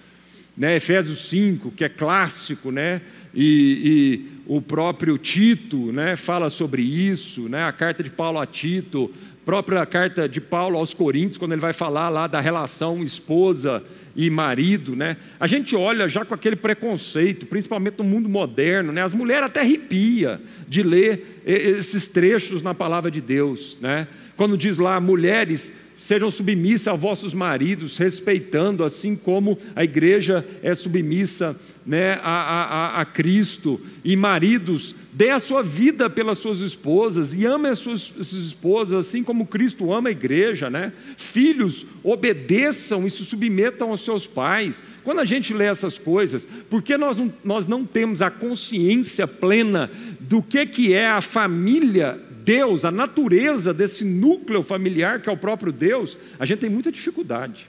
né, 0.56 0.76
Efésios 0.76 1.28
5, 1.28 1.70
que 1.70 1.84
é 1.84 1.88
clássico, 1.88 2.70
né, 2.70 3.00
e, 3.34 4.26
e 4.26 4.32
o 4.46 4.60
próprio 4.60 5.16
Tito 5.16 5.92
né, 5.92 6.16
fala 6.16 6.50
sobre 6.50 6.82
isso, 6.82 7.48
né, 7.48 7.64
a 7.64 7.72
carta 7.72 8.02
de 8.02 8.10
Paulo 8.10 8.38
a 8.38 8.46
Tito, 8.46 9.10
própria 9.44 9.84
carta 9.84 10.28
de 10.28 10.40
Paulo 10.40 10.78
aos 10.78 10.94
Coríntios, 10.94 11.36
quando 11.36 11.52
ele 11.52 11.60
vai 11.60 11.72
falar 11.72 12.08
lá 12.08 12.26
da 12.26 12.40
relação 12.40 13.02
esposa 13.02 13.82
e 14.14 14.28
marido, 14.28 14.94
né? 14.94 15.16
A 15.40 15.46
gente 15.46 15.74
olha 15.74 16.06
já 16.06 16.24
com 16.24 16.34
aquele 16.34 16.56
preconceito, 16.56 17.46
principalmente 17.46 17.98
no 17.98 18.04
mundo 18.04 18.28
moderno, 18.28 18.92
né? 18.92 19.02
As 19.02 19.14
mulheres 19.14 19.46
até 19.46 19.60
arrepia 19.60 20.40
de 20.68 20.82
ler 20.82 21.42
esses 21.44 22.06
trechos 22.06 22.62
na 22.62 22.74
palavra 22.74 23.10
de 23.10 23.20
Deus, 23.20 23.78
né? 23.80 24.06
Quando 24.36 24.56
diz 24.56 24.78
lá, 24.78 25.00
mulheres, 25.00 25.72
sejam 25.94 26.30
submissas 26.30 26.88
a 26.88 26.96
vossos 26.96 27.34
maridos, 27.34 27.98
respeitando, 27.98 28.84
assim 28.84 29.14
como 29.14 29.58
a 29.74 29.84
igreja 29.84 30.46
é 30.62 30.74
submissa 30.74 31.56
né, 31.84 32.14
a, 32.22 32.96
a, 32.96 33.00
a 33.00 33.04
Cristo, 33.04 33.80
e 34.04 34.16
maridos, 34.16 34.94
dê 35.12 35.28
a 35.28 35.38
sua 35.38 35.62
vida 35.62 36.08
pelas 36.08 36.38
suas 36.38 36.60
esposas 36.60 37.34
e 37.34 37.44
ame 37.44 37.68
as 37.68 37.78
suas, 37.78 38.12
as 38.18 38.26
suas 38.28 38.44
esposas, 38.46 39.06
assim 39.06 39.22
como 39.22 39.46
Cristo 39.46 39.92
ama 39.92 40.08
a 40.08 40.12
igreja. 40.12 40.70
Né? 40.70 40.92
Filhos, 41.16 41.84
obedeçam 42.02 43.06
e 43.06 43.10
se 43.10 43.24
submetam 43.24 43.90
aos 43.90 44.00
seus 44.00 44.26
pais. 44.26 44.82
Quando 45.04 45.20
a 45.20 45.24
gente 45.24 45.52
lê 45.52 45.66
essas 45.66 45.98
coisas, 45.98 46.48
porque 46.70 46.96
nós 46.96 47.18
não, 47.18 47.32
nós 47.44 47.66
não 47.66 47.84
temos 47.84 48.22
a 48.22 48.30
consciência 48.30 49.26
plena 49.26 49.90
do 50.18 50.42
que, 50.42 50.64
que 50.64 50.94
é 50.94 51.06
a 51.06 51.20
família 51.20 52.18
Deus, 52.42 52.84
a 52.84 52.90
natureza 52.90 53.72
desse 53.72 54.04
núcleo 54.04 54.62
familiar 54.62 55.20
que 55.20 55.28
é 55.28 55.32
o 55.32 55.36
próprio 55.36 55.72
Deus, 55.72 56.18
a 56.38 56.46
gente 56.46 56.58
tem 56.58 56.70
muita 56.70 56.90
dificuldade 56.90 57.68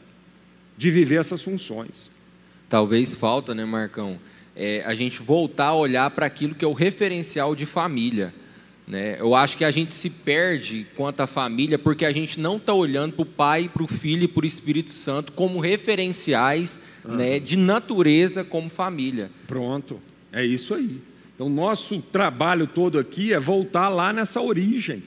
de 0.78 0.89
viver 0.89 1.20
essas 1.20 1.43
funções. 1.43 2.09
Talvez 2.67 3.13
falta, 3.13 3.53
né, 3.53 3.65
Marcão, 3.65 4.20
é, 4.56 4.84
a 4.86 4.93
gente 4.93 5.22
voltar 5.22 5.68
a 5.68 5.76
olhar 5.76 6.10
para 6.12 6.26
aquilo 6.26 6.56
que 6.56 6.64
é 6.64 6.68
o 6.68 6.74
referencial 6.74 7.56
de 7.56 7.66
família. 7.66 8.34
Né? 8.88 9.18
Eu 9.20 9.34
acho 9.34 9.56
que 9.56 9.64
a 9.64 9.72
gente 9.72 9.93
se 9.93 10.10
perde 10.10 10.86
quanto 10.95 11.22
à 11.22 11.28
família 11.28 11.80
porque 11.80 12.06
a 12.06 12.12
gente 12.12 12.39
não 12.39 12.58
está 12.58 12.74
olhando 12.74 13.14
para 13.14 13.24
o 13.24 13.26
Pai, 13.26 13.70
para 13.74 13.84
o 13.84 13.88
Filho 13.88 14.24
e 14.24 14.28
para 14.28 14.43
o 14.43 14.47
Espírito 14.47 14.91
Santo 14.91 15.32
como 15.32 15.60
referenciais 15.60 16.80
ah. 17.04 17.16
né, 17.16 17.39
de 17.39 17.58
natureza 17.58 18.43
como 18.43 18.70
família. 18.70 19.32
Pronto, 19.47 20.01
é 20.32 20.45
isso 20.45 20.74
aí. 20.74 20.99
Então, 21.34 21.49
nosso 21.49 21.99
trabalho 21.99 22.68
todo 22.68 22.99
aqui 22.99 23.34
é 23.34 23.39
voltar 23.39 23.89
lá 23.89 24.14
nessa 24.14 24.39
origem. 24.41 25.01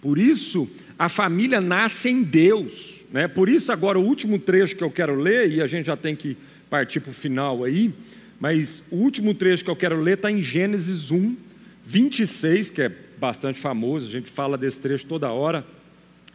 Por 0.00 0.18
isso, 0.18 0.68
a 0.98 1.08
família 1.08 1.60
nasce 1.60 2.08
em 2.08 2.22
Deus. 2.22 3.02
Né? 3.12 3.28
Por 3.28 3.48
isso, 3.48 3.70
agora, 3.70 3.98
o 3.98 4.04
último 4.04 4.38
trecho 4.38 4.74
que 4.74 4.82
eu 4.82 4.90
quero 4.90 5.14
ler, 5.14 5.50
e 5.50 5.62
a 5.62 5.66
gente 5.66 5.86
já 5.86 5.96
tem 5.96 6.16
que 6.16 6.36
partir 6.68 7.00
para 7.00 7.10
o 7.10 7.14
final 7.14 7.64
aí, 7.64 7.92
mas 8.40 8.82
o 8.90 8.96
último 8.96 9.34
trecho 9.34 9.64
que 9.64 9.70
eu 9.70 9.76
quero 9.76 10.00
ler 10.00 10.14
está 10.14 10.30
em 10.30 10.42
Gênesis 10.42 11.10
1, 11.10 11.36
26, 11.84 12.70
que 12.70 12.82
é 12.82 12.88
bastante 13.18 13.58
famoso, 13.58 14.06
a 14.06 14.10
gente 14.10 14.30
fala 14.30 14.56
desse 14.56 14.78
trecho 14.78 15.06
toda 15.06 15.30
hora. 15.30 15.64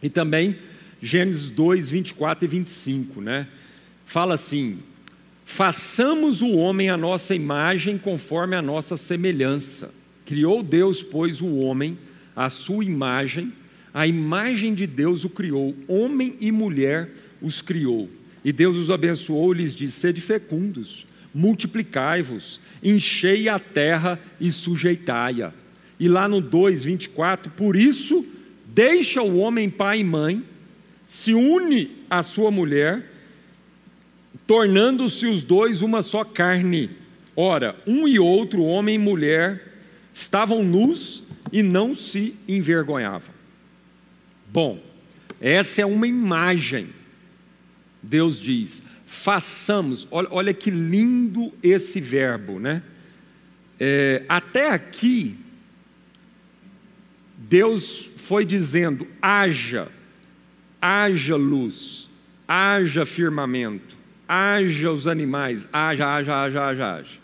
E 0.02 0.08
também 0.08 0.56
Gênesis 1.00 1.50
2, 1.50 1.88
24 1.88 2.44
e 2.44 2.48
25, 2.48 3.20
né? 3.20 3.48
Fala 4.04 4.34
assim: 4.34 4.78
façamos 5.44 6.42
o 6.42 6.52
homem 6.52 6.90
a 6.90 6.96
nossa 6.96 7.34
imagem 7.34 7.96
conforme 7.96 8.54
a 8.56 8.62
nossa 8.62 8.96
semelhança. 8.96 9.94
Criou 10.26 10.62
Deus, 10.62 11.02
pois, 11.02 11.40
o 11.40 11.56
homem, 11.56 11.98
a 12.34 12.48
sua 12.48 12.84
imagem, 12.84 13.52
a 13.92 14.06
imagem 14.06 14.74
de 14.74 14.86
Deus 14.86 15.24
o 15.24 15.28
criou, 15.28 15.74
homem 15.86 16.36
e 16.40 16.50
mulher 16.50 17.10
os 17.40 17.62
criou. 17.62 18.08
E 18.44 18.52
Deus 18.52 18.76
os 18.76 18.90
abençoou 18.90 19.54
e 19.54 19.58
lhes 19.58 19.74
disse: 19.74 20.00
sede 20.00 20.20
fecundos, 20.20 21.06
multiplicai-vos, 21.34 22.60
enchei 22.82 23.48
a 23.48 23.58
terra 23.58 24.20
e 24.40 24.52
sujeitai-a. 24.52 25.52
E 25.98 26.08
lá 26.08 26.28
no 26.28 26.40
2, 26.40 26.84
24, 26.84 27.50
por 27.52 27.74
isso, 27.74 28.24
deixa 28.66 29.22
o 29.22 29.38
homem 29.38 29.68
pai 29.68 30.00
e 30.00 30.04
mãe, 30.04 30.42
se 31.06 31.34
une 31.34 31.90
à 32.08 32.22
sua 32.22 32.50
mulher, 32.50 33.10
tornando-se 34.46 35.26
os 35.26 35.42
dois 35.42 35.82
uma 35.82 36.02
só 36.02 36.24
carne. 36.24 36.90
Ora, 37.36 37.76
um 37.86 38.06
e 38.06 38.18
outro, 38.18 38.62
homem 38.62 38.94
e 38.94 38.98
mulher, 38.98 39.74
estavam 40.12 40.64
nus 40.64 41.24
e 41.52 41.62
não 41.62 41.94
se 41.94 42.34
envergonhavam. 42.46 43.34
Bom, 44.52 44.80
essa 45.40 45.82
é 45.82 45.86
uma 45.86 46.06
imagem. 46.06 46.88
Deus 48.02 48.38
diz: 48.38 48.82
façamos, 49.14 50.08
olha, 50.10 50.28
olha 50.30 50.54
que 50.54 50.70
lindo 50.70 51.52
esse 51.62 52.00
verbo, 52.00 52.58
né? 52.58 52.82
É, 53.78 54.22
até 54.28 54.70
aqui, 54.70 55.38
Deus 57.38 58.10
foi 58.16 58.44
dizendo: 58.44 59.06
haja, 59.22 59.88
haja 60.80 61.36
luz, 61.36 62.10
haja 62.46 63.06
firmamento, 63.06 63.96
haja 64.28 64.90
os 64.90 65.06
animais, 65.06 65.66
haja, 65.72 66.06
haja, 66.06 66.36
haja, 66.36 66.62
haja, 66.64 66.94
haja. 66.94 67.18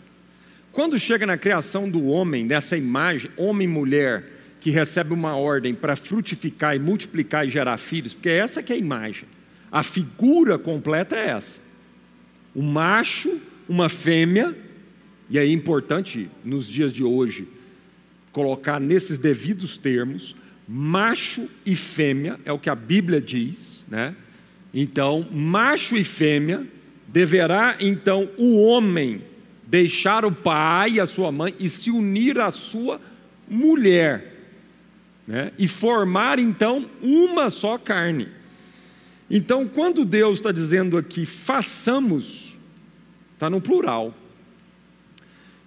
Quando 0.71 0.97
chega 0.97 1.25
na 1.25 1.37
criação 1.37 1.89
do 1.89 2.05
homem, 2.05 2.45
nessa 2.45 2.77
imagem, 2.77 3.29
homem 3.35 3.67
e 3.67 3.71
mulher, 3.71 4.31
que 4.61 4.71
recebe 4.71 5.13
uma 5.13 5.35
ordem 5.35 5.73
para 5.73 5.97
frutificar 5.97 6.75
e 6.75 6.79
multiplicar 6.79 7.45
e 7.45 7.49
gerar 7.49 7.77
filhos, 7.77 8.13
porque 8.13 8.29
essa 8.29 8.63
que 8.63 8.71
é 8.71 8.75
a 8.77 8.79
imagem. 8.79 9.27
A 9.69 9.83
figura 9.83 10.57
completa 10.57 11.15
é 11.15 11.29
essa. 11.29 11.70
Um 12.55 12.63
macho, 12.63 13.39
uma 13.67 13.89
fêmea, 13.89 14.55
e 15.29 15.37
é 15.37 15.45
importante 15.45 16.29
nos 16.43 16.67
dias 16.67 16.91
de 16.91 17.03
hoje 17.03 17.47
colocar 18.31 18.79
nesses 18.79 19.17
devidos 19.17 19.77
termos, 19.77 20.35
macho 20.67 21.49
e 21.65 21.75
fêmea, 21.75 22.39
é 22.45 22.51
o 22.51 22.59
que 22.59 22.69
a 22.69 22.75
Bíblia 22.75 23.19
diz, 23.19 23.85
né? 23.89 24.15
Então, 24.73 25.27
macho 25.31 25.97
e 25.97 26.03
fêmea 26.03 26.65
deverá 27.07 27.77
então 27.79 28.29
o 28.37 28.61
homem 28.63 29.21
deixar 29.67 30.25
o 30.25 30.31
pai 30.31 30.91
e 30.91 30.99
a 30.99 31.05
sua 31.05 31.31
mãe 31.31 31.53
e 31.59 31.69
se 31.69 31.91
unir 31.91 32.39
à 32.39 32.51
sua 32.51 32.99
mulher, 33.47 34.33
né? 35.27 35.51
E 35.57 35.67
formar 35.67 36.39
então 36.39 36.89
uma 37.01 37.49
só 37.49 37.77
carne. 37.77 38.27
Então, 39.33 39.65
quando 39.65 40.03
Deus 40.03 40.39
está 40.39 40.51
dizendo 40.51 40.97
aqui, 40.97 41.25
façamos, 41.25 42.57
está 43.33 43.49
no 43.49 43.61
plural. 43.61 44.13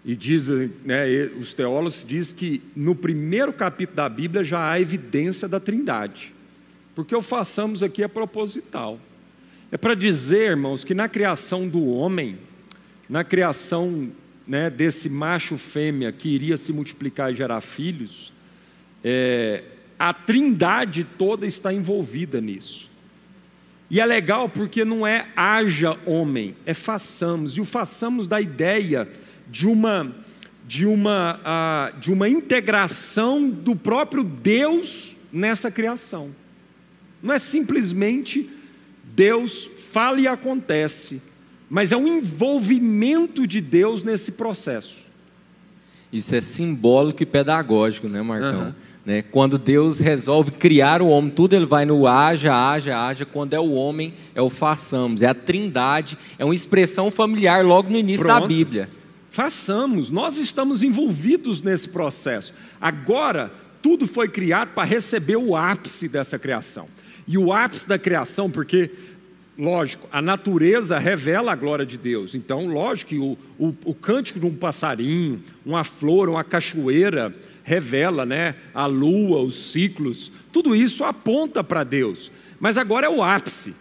E 0.05 0.15
diz, 0.15 0.49
né, 0.85 1.07
os 1.41 1.55
teólogos 1.55 2.05
dizem 2.07 2.37
que 2.37 2.63
no 2.77 2.95
primeiro 2.95 3.55
capítulo 3.55 3.97
da 3.97 4.07
Bíblia 4.07 4.45
já 4.45 4.71
há 4.71 4.79
evidência 4.79 5.49
da 5.49 5.59
trindade. 5.59 6.35
Porque 6.95 7.17
o 7.17 7.23
façamos 7.23 7.83
aqui 7.83 8.03
é 8.03 8.09
proposital. 8.09 9.01
É 9.73 9.79
para 9.79 9.95
dizer, 9.95 10.51
irmãos, 10.51 10.85
que 10.85 10.93
na 10.93 11.09
criação 11.09 11.67
do 11.67 11.87
homem, 11.87 12.37
na 13.09 13.25
criação 13.25 14.13
né, 14.47 14.69
desse 14.69 15.09
macho 15.09 15.57
fêmea 15.57 16.13
que 16.13 16.29
iria 16.29 16.59
se 16.59 16.71
multiplicar 16.71 17.33
e 17.33 17.35
gerar 17.35 17.63
filhos, 17.63 18.31
é, 19.03 19.65
a 19.99 20.13
trindade 20.13 21.03
toda 21.17 21.47
está 21.47 21.73
envolvida 21.73 22.43
nisso. 22.43 22.93
E 23.95 24.01
é 24.01 24.05
legal 24.05 24.49
porque 24.49 24.85
não 24.85 25.07
é 25.07 25.29
haja 25.37 25.97
homem, 26.05 26.57
é 26.67 26.75
façamos. 26.75 27.57
E 27.57 27.61
o 27.61 27.65
façamos 27.65 28.27
da 28.27 28.41
ideia 28.41 29.09
de 29.49 29.69
uma, 29.69 30.13
de 30.67 30.85
uma, 30.85 31.39
uh, 31.39 32.01
de 32.01 32.13
uma 32.13 32.29
integração 32.29 33.49
do 33.49 33.77
próprio 33.77 34.25
Deus 34.25 35.17
nessa 35.33 35.71
criação. 35.71 36.35
Não 37.23 37.33
é 37.33 37.39
simplesmente 37.39 38.51
Deus 39.15 39.71
fala 39.93 40.21
e 40.21 40.27
acontece, 40.27 41.23
mas 41.71 41.93
é 41.93 41.97
um 41.97 42.19
envolvimento 42.19 43.47
de 43.47 43.61
Deus 43.61 44.03
nesse 44.03 44.33
processo. 44.33 45.05
Isso 46.13 46.35
é 46.35 46.41
simbólico 46.41 47.23
e 47.23 47.27
pedagógico, 47.27 48.09
né, 48.09 48.21
Marcão? 48.23 48.61
Uhum. 48.61 48.75
Né? 49.05 49.23
Quando 49.23 49.59
Deus 49.59 49.99
resolve 49.99 50.51
criar 50.53 51.03
o 51.03 51.09
homem, 51.09 51.31
tudo 51.31 51.55
ele 51.55 51.67
vai 51.67 51.85
no 51.85 52.07
haja, 52.07 52.55
haja, 52.55 52.99
haja. 52.99 53.27
Quando 53.27 53.53
é 53.55 53.61
o 53.61 53.73
homem, 53.73 54.15
é 54.35 54.41
o 54.41 54.49
façamos. 54.49 55.21
É 55.21 55.27
a 55.27 55.35
trindade, 55.35 56.17
é 56.39 56.45
uma 56.45 56.55
expressão 56.55 57.11
familiar 57.11 57.65
logo 57.65 57.91
no 57.91 57.99
início 57.99 58.25
Pronto. 58.25 58.43
da 58.43 58.47
Bíblia. 58.47 58.89
Façamos, 59.31 60.11
nós 60.11 60.39
estamos 60.39 60.83
envolvidos 60.83 61.61
nesse 61.61 61.89
processo. 61.89 62.55
Agora, 62.81 63.53
tudo 63.83 64.07
foi 64.07 64.29
criado 64.29 64.71
para 64.75 64.89
receber 64.89 65.37
o 65.37 65.55
ápice 65.55 66.09
dessa 66.09 66.39
criação. 66.39 66.87
E 67.27 67.37
o 67.37 67.53
ápice 67.53 67.87
da 67.89 67.99
criação, 67.99 68.51
porque, 68.51 68.91
lógico, 69.59 70.09
a 70.13 70.23
natureza 70.23 70.99
revela 70.99 71.53
a 71.53 71.57
glória 71.57 71.85
de 71.85 71.99
Deus. 71.99 72.35
Então, 72.35 72.67
lógico 72.67 73.09
que 73.11 73.19
o, 73.19 73.37
o, 73.59 73.75
o 73.85 73.95
cântico 73.95 74.39
de 74.39 74.47
um 74.47 74.55
passarinho, 74.55 75.43
uma 75.67 75.85
flor, 75.85 76.29
uma 76.29 76.45
cachoeira, 76.45 77.35
revela 77.65 78.27
né, 78.27 78.55
a 78.73 78.87
lua, 78.87 79.41
os 79.41 79.73
ciclos, 79.73 80.31
tudo 80.53 80.77
isso 80.77 81.03
aponta 81.03 81.65
para 81.65 81.83
Deus. 81.83 82.31
Mas 82.61 82.77
agora 82.77 83.07
é 83.07 83.11
o 83.11 83.23
ápice. 83.23 83.75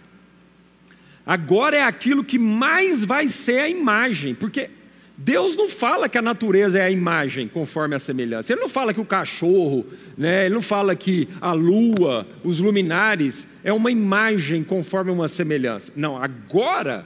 Agora 1.25 1.77
é 1.77 1.83
aquilo 1.83 2.23
que 2.23 2.39
mais 2.39 3.03
vai 3.03 3.27
ser 3.27 3.59
a 3.59 3.69
imagem, 3.69 4.33
porque 4.33 4.69
Deus 5.17 5.55
não 5.55 5.69
fala 5.69 6.09
que 6.09 6.17
a 6.17 6.21
natureza 6.21 6.79
é 6.79 6.81
a 6.81 6.91
imagem 6.91 7.47
conforme 7.47 7.95
a 7.95 7.99
semelhança. 7.99 8.51
Ele 8.51 8.61
não 8.61 8.69
fala 8.69 8.93
que 8.93 8.99
o 8.99 9.05
cachorro, 9.05 9.85
né? 10.17 10.45
ele 10.45 10.55
não 10.55 10.61
fala 10.61 10.95
que 10.95 11.27
a 11.39 11.53
lua, 11.53 12.27
os 12.43 12.59
luminares, 12.59 13.47
é 13.63 13.71
uma 13.71 13.91
imagem 13.91 14.63
conforme 14.63 15.11
uma 15.11 15.27
semelhança. 15.27 15.93
Não, 15.95 16.17
agora 16.21 17.05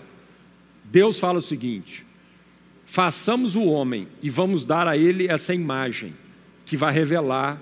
Deus 0.85 1.19
fala 1.19 1.39
o 1.39 1.43
seguinte: 1.43 2.05
façamos 2.85 3.55
o 3.55 3.65
homem 3.65 4.07
e 4.21 4.29
vamos 4.29 4.65
dar 4.65 4.87
a 4.87 4.95
ele 4.95 5.27
essa 5.27 5.53
imagem 5.53 6.13
que 6.67 6.75
vai 6.75 6.93
revelar 6.93 7.59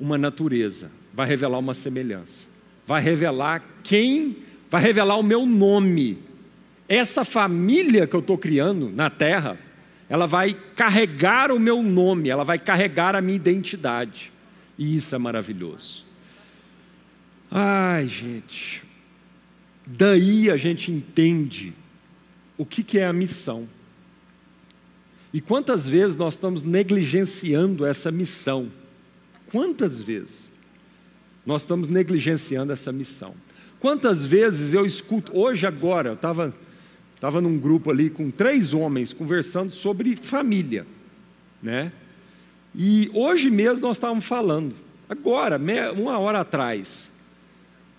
uma 0.00 0.16
natureza, 0.16 0.90
vai 1.12 1.28
revelar 1.28 1.58
uma 1.58 1.74
semelhança, 1.74 2.46
vai 2.86 3.02
revelar 3.02 3.62
quem, 3.84 4.38
vai 4.70 4.80
revelar 4.80 5.16
o 5.16 5.22
meu 5.22 5.44
nome. 5.44 6.18
Essa 6.88 7.22
família 7.22 8.06
que 8.06 8.16
eu 8.16 8.20
estou 8.20 8.38
criando 8.38 8.88
na 8.88 9.10
terra, 9.10 9.58
ela 10.08 10.26
vai 10.26 10.54
carregar 10.74 11.52
o 11.52 11.60
meu 11.60 11.82
nome, 11.82 12.30
ela 12.30 12.44
vai 12.44 12.58
carregar 12.58 13.14
a 13.14 13.20
minha 13.20 13.36
identidade. 13.36 14.32
E 14.78 14.96
isso 14.96 15.14
é 15.14 15.18
maravilhoso. 15.18 16.06
Ai, 17.50 18.08
gente, 18.08 18.82
daí 19.86 20.50
a 20.50 20.56
gente 20.56 20.90
entende 20.90 21.74
o 22.56 22.64
que, 22.64 22.82
que 22.82 22.98
é 22.98 23.06
a 23.06 23.12
missão. 23.12 23.68
E 25.36 25.40
quantas 25.42 25.86
vezes 25.86 26.16
nós 26.16 26.32
estamos 26.32 26.62
negligenciando 26.62 27.84
essa 27.84 28.10
missão? 28.10 28.72
Quantas 29.52 30.00
vezes 30.00 30.50
nós 31.44 31.60
estamos 31.60 31.90
negligenciando 31.90 32.72
essa 32.72 32.90
missão? 32.90 33.34
Quantas 33.78 34.24
vezes 34.24 34.72
eu 34.72 34.86
escuto, 34.86 35.36
hoje 35.36 35.66
agora, 35.66 36.08
eu 36.08 36.14
estava 36.14 36.54
estava 37.14 37.42
num 37.42 37.58
grupo 37.58 37.90
ali 37.90 38.08
com 38.08 38.30
três 38.30 38.72
homens 38.72 39.12
conversando 39.12 39.68
sobre 39.68 40.16
família, 40.16 40.86
né? 41.62 41.92
E 42.74 43.10
hoje 43.12 43.50
mesmo 43.50 43.82
nós 43.82 43.98
estávamos 43.98 44.24
falando, 44.24 44.74
agora, 45.06 45.60
uma 45.98 46.18
hora 46.18 46.40
atrás, 46.40 47.10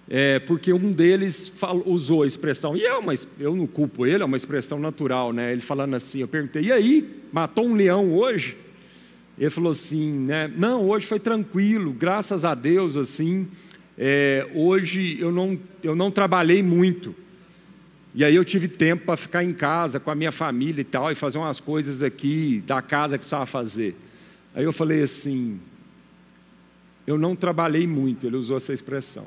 é, 0.10 0.40
porque 0.40 0.72
um 0.72 0.92
deles 0.92 1.50
falou, 1.50 1.84
usou 1.86 2.24
a 2.24 2.28
expressão, 2.28 2.78
e 2.78 2.86
é 2.86 2.96
uma, 2.96 3.14
eu 3.38 3.56
não 3.56 3.68
culpo 3.68 4.06
ele, 4.06 4.24
é 4.24 4.26
uma 4.26 4.38
expressão 4.38 4.80
natural, 4.80 5.34
né? 5.34 5.52
Ele 5.52 5.62
falando 5.62 5.96
assim, 5.96 6.22
eu 6.22 6.28
perguntei, 6.28 6.64
e 6.64 6.72
aí, 6.72 7.22
matou 7.32 7.66
um 7.66 7.76
leão 7.76 8.14
hoje? 8.14 8.58
Ele 9.38 9.50
falou 9.50 9.72
assim, 9.72 10.12
né? 10.12 10.52
Não, 10.56 10.88
hoje 10.88 11.06
foi 11.06 11.20
tranquilo, 11.20 11.92
graças 11.92 12.46
a 12.46 12.56
Deus, 12.56 12.96
assim, 12.96 13.48
é, 13.98 14.50
hoje 14.56 15.18
eu 15.20 15.32
não, 15.32 15.60
eu 15.84 15.96
não 15.96 16.10
trabalhei 16.10 16.64
muito. 16.64 17.14
E 18.16 18.24
aí 18.24 18.36
eu 18.36 18.46
tive 18.46 18.68
tempo 18.68 19.06
para 19.06 19.18
ficar 19.18 19.44
em 19.44 19.54
casa 19.54 20.00
com 20.00 20.10
a 20.10 20.16
minha 20.16 20.32
família 20.32 20.82
e 20.82 20.86
tal, 20.86 21.12
e 21.12 21.16
fazer 21.16 21.38
umas 21.38 21.60
coisas 21.60 22.02
aqui 22.02 22.64
da 22.66 22.82
casa 22.82 23.18
que 23.18 23.24
precisava 23.24 23.46
fazer. 23.46 23.94
Aí 24.56 24.64
eu 24.64 24.72
falei 24.72 25.04
assim, 25.04 25.60
eu 27.06 27.18
não 27.18 27.36
trabalhei 27.36 27.86
muito, 27.86 28.26
ele 28.26 28.38
usou 28.38 28.58
essa 28.58 28.74
expressão. 28.74 29.26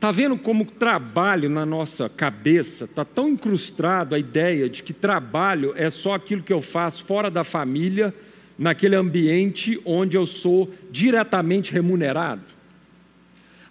Está 0.00 0.10
vendo 0.10 0.38
como 0.38 0.64
trabalho 0.64 1.50
na 1.50 1.66
nossa 1.66 2.08
cabeça 2.08 2.86
está 2.86 3.04
tão 3.04 3.28
incrustado 3.28 4.14
a 4.14 4.18
ideia 4.18 4.66
de 4.66 4.82
que 4.82 4.94
trabalho 4.94 5.74
é 5.76 5.90
só 5.90 6.14
aquilo 6.14 6.42
que 6.42 6.54
eu 6.54 6.62
faço 6.62 7.04
fora 7.04 7.30
da 7.30 7.44
família, 7.44 8.14
naquele 8.58 8.96
ambiente 8.96 9.78
onde 9.84 10.16
eu 10.16 10.24
sou 10.24 10.72
diretamente 10.90 11.70
remunerado? 11.70 12.40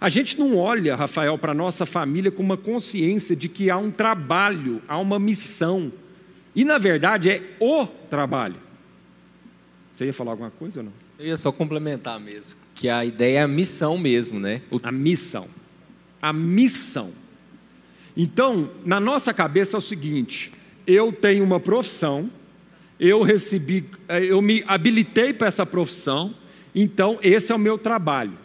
A 0.00 0.08
gente 0.08 0.38
não 0.38 0.56
olha, 0.56 0.94
Rafael, 0.94 1.36
para 1.36 1.50
a 1.50 1.54
nossa 1.54 1.84
família 1.84 2.30
com 2.30 2.44
uma 2.44 2.56
consciência 2.56 3.34
de 3.34 3.48
que 3.48 3.68
há 3.68 3.76
um 3.76 3.90
trabalho, 3.90 4.80
há 4.86 4.98
uma 4.98 5.18
missão. 5.18 5.92
E 6.54 6.64
na 6.64 6.78
verdade 6.78 7.28
é 7.28 7.42
o 7.58 7.88
trabalho. 8.08 8.54
Você 9.96 10.04
ia 10.04 10.12
falar 10.12 10.30
alguma 10.30 10.52
coisa 10.52 10.78
ou 10.78 10.84
não? 10.84 10.92
Eu 11.18 11.26
ia 11.26 11.36
só 11.36 11.50
complementar 11.50 12.20
mesmo, 12.20 12.56
que 12.72 12.88
a 12.88 13.04
ideia 13.04 13.40
é 13.40 13.42
a 13.42 13.48
missão 13.48 13.98
mesmo, 13.98 14.38
né? 14.38 14.62
O... 14.70 14.78
A 14.80 14.92
missão. 14.92 15.58
A 16.20 16.32
missão. 16.32 17.12
Então, 18.16 18.70
na 18.84 19.00
nossa 19.00 19.32
cabeça 19.32 19.76
é 19.76 19.78
o 19.78 19.80
seguinte: 19.80 20.52
eu 20.86 21.12
tenho 21.12 21.44
uma 21.44 21.60
profissão, 21.60 22.30
eu 22.98 23.22
recebi, 23.22 23.84
eh, 24.08 24.26
eu 24.26 24.42
me 24.42 24.62
habilitei 24.66 25.32
para 25.32 25.48
essa 25.48 25.64
profissão, 25.64 26.34
então 26.74 27.18
esse 27.22 27.52
é 27.52 27.54
o 27.54 27.58
meu 27.58 27.78
trabalho. 27.78 28.38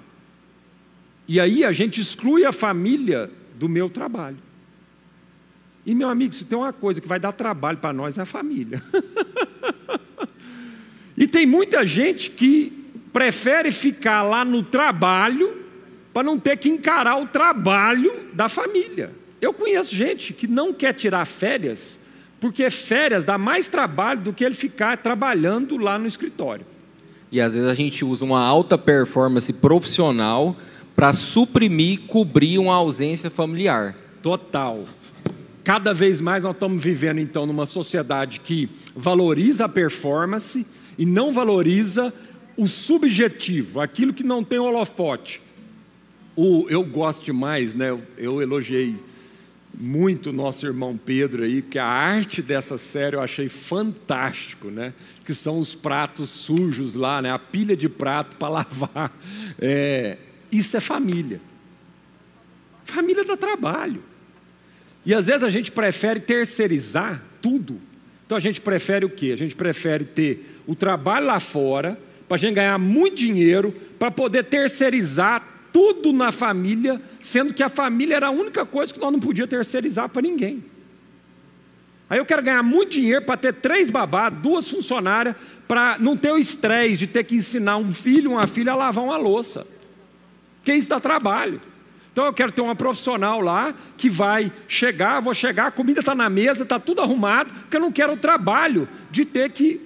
E 1.27 1.39
aí 1.39 1.63
a 1.63 1.71
gente 1.71 1.99
exclui 1.99 2.45
a 2.45 2.51
família 2.51 3.31
do 3.55 3.67
meu 3.67 3.89
trabalho. 3.89 4.37
E 5.85 5.93
meu 5.93 6.09
amigo, 6.09 6.33
se 6.33 6.45
tem 6.45 6.57
uma 6.57 6.73
coisa 6.73 7.01
que 7.01 7.07
vai 7.07 7.19
dar 7.19 7.31
trabalho 7.31 7.77
para 7.77 7.93
nós 7.93 8.17
é 8.17 8.21
a 8.21 8.25
família. 8.25 8.81
e 11.17 11.27
tem 11.27 11.45
muita 11.45 11.85
gente 11.85 12.31
que 12.31 12.85
prefere 13.11 13.71
ficar 13.71 14.23
lá 14.23 14.43
no 14.43 14.63
trabalho 14.63 15.64
para 16.15 16.23
não 16.23 16.39
ter 16.39 16.55
que 16.55 16.69
encarar 16.69 17.21
o 17.21 17.25
trabalho 17.25 18.29
da 18.31 18.47
família. 18.47 19.11
Eu 19.41 19.53
conheço 19.53 19.93
gente 19.93 20.31
que 20.31 20.47
não 20.47 20.71
quer 20.71 20.93
tirar 20.93 21.25
férias, 21.25 21.99
porque 22.39 22.69
férias 22.69 23.25
dá 23.25 23.37
mais 23.37 23.67
trabalho 23.67 24.21
do 24.21 24.31
que 24.31 24.45
ele 24.45 24.55
ficar 24.55 24.95
trabalhando 24.99 25.75
lá 25.75 25.99
no 25.99 26.07
escritório. 26.07 26.65
E 27.29 27.41
às 27.41 27.53
vezes 27.53 27.67
a 27.67 27.73
gente 27.73 28.05
usa 28.05 28.23
uma 28.23 28.41
alta 28.41 28.77
performance 28.77 29.51
profissional 29.51 30.55
para 30.95 31.11
suprimir, 31.11 32.03
cobrir 32.07 32.59
uma 32.59 32.75
ausência 32.75 33.29
familiar. 33.29 33.93
Total. 34.21 34.85
Cada 35.65 35.93
vez 35.93 36.21
mais 36.21 36.43
nós 36.43 36.53
estamos 36.53 36.81
vivendo 36.81 37.19
então 37.19 37.45
numa 37.45 37.65
sociedade 37.65 38.39
que 38.39 38.69
valoriza 38.95 39.65
a 39.65 39.69
performance 39.69 40.65
e 40.97 41.05
não 41.05 41.33
valoriza 41.33 42.13
o 42.55 42.67
subjetivo, 42.67 43.81
aquilo 43.81 44.13
que 44.13 44.23
não 44.23 44.45
tem 44.45 44.59
holofote. 44.59 45.43
O, 46.35 46.67
eu 46.69 46.83
gosto 46.83 47.23
demais, 47.23 47.73
né? 47.73 47.97
Eu 48.17 48.41
elogiei 48.41 48.95
muito 49.77 50.29
o 50.29 50.33
nosso 50.33 50.65
irmão 50.65 50.97
Pedro 50.97 51.43
aí, 51.43 51.61
que 51.61 51.77
a 51.77 51.85
arte 51.85 52.41
dessa 52.41 52.77
série 52.77 53.15
eu 53.15 53.21
achei 53.21 53.49
fantástico, 53.49 54.69
né? 54.69 54.93
Que 55.23 55.33
são 55.33 55.59
os 55.59 55.75
pratos 55.75 56.29
sujos 56.29 56.93
lá, 56.93 57.21
né? 57.21 57.31
A 57.31 57.39
pilha 57.39 57.75
de 57.75 57.89
prato 57.89 58.35
para 58.37 58.49
lavar. 58.63 59.17
É, 59.59 60.17
isso 60.51 60.75
é 60.75 60.79
família. 60.79 61.39
Família 62.83 63.23
dá 63.23 63.35
trabalho. 63.35 64.03
E 65.05 65.13
às 65.13 65.27
vezes 65.27 65.43
a 65.43 65.49
gente 65.49 65.71
prefere 65.71 66.19
terceirizar 66.19 67.23
tudo. 67.41 67.79
Então 68.25 68.37
a 68.37 68.41
gente 68.41 68.59
prefere 68.59 69.05
o 69.05 69.09
quê? 69.09 69.31
A 69.31 69.37
gente 69.37 69.55
prefere 69.55 70.03
ter 70.03 70.61
o 70.65 70.75
trabalho 70.75 71.27
lá 71.27 71.39
fora, 71.39 71.99
para 72.27 72.35
a 72.35 72.39
gente 72.39 72.55
ganhar 72.55 72.77
muito 72.79 73.17
dinheiro, 73.17 73.71
para 73.99 74.09
poder 74.09 74.45
terceirizar 74.45 75.54
tudo 75.75 76.13
na 76.13 76.31
família, 76.31 77.01
sendo 77.21 77.53
que 77.53 77.61
a 77.61 77.67
família 77.67 78.15
era 78.15 78.27
a 78.27 78.31
única 78.31 78.65
coisa 78.65 78.93
que 78.93 78.99
nós 78.99 79.11
não 79.11 79.19
podíamos 79.19 79.49
terceirizar 79.49 80.07
para 80.07 80.21
ninguém. 80.21 80.63
Aí 82.09 82.17
eu 82.17 82.25
quero 82.25 82.41
ganhar 82.41 82.63
muito 82.63 82.91
dinheiro 82.91 83.25
para 83.25 83.35
ter 83.35 83.55
três 83.55 83.89
babás, 83.89 84.33
duas 84.33 84.69
funcionárias, 84.69 85.35
para 85.67 85.97
não 85.99 86.15
ter 86.15 86.31
o 86.31 86.37
estresse 86.37 86.95
de 86.95 87.07
ter 87.07 87.25
que 87.25 87.35
ensinar 87.35 87.75
um 87.75 87.93
filho, 87.93 88.31
uma 88.31 88.47
filha 88.47 88.71
a 88.71 88.75
lavar 88.75 89.03
uma 89.03 89.17
louça 89.17 89.67
que 90.63 90.73
isso 90.73 90.87
dá 90.87 90.97
trabalho. 90.97 91.59
Então 92.13 92.23
eu 92.23 92.31
quero 92.31 92.53
ter 92.53 92.61
uma 92.61 92.73
profissional 92.73 93.41
lá 93.41 93.75
que 93.97 94.09
vai 94.09 94.53
chegar, 94.69 95.19
vou 95.19 95.33
chegar, 95.33 95.67
a 95.67 95.71
comida 95.71 95.99
está 95.99 96.15
na 96.15 96.29
mesa, 96.29 96.63
está 96.63 96.79
tudo 96.79 97.01
arrumado, 97.01 97.53
porque 97.53 97.75
eu 97.75 97.81
não 97.81 97.91
quero 97.91 98.13
o 98.13 98.17
trabalho 98.17 98.87
de 99.11 99.25
ter 99.25 99.49
que 99.49 99.81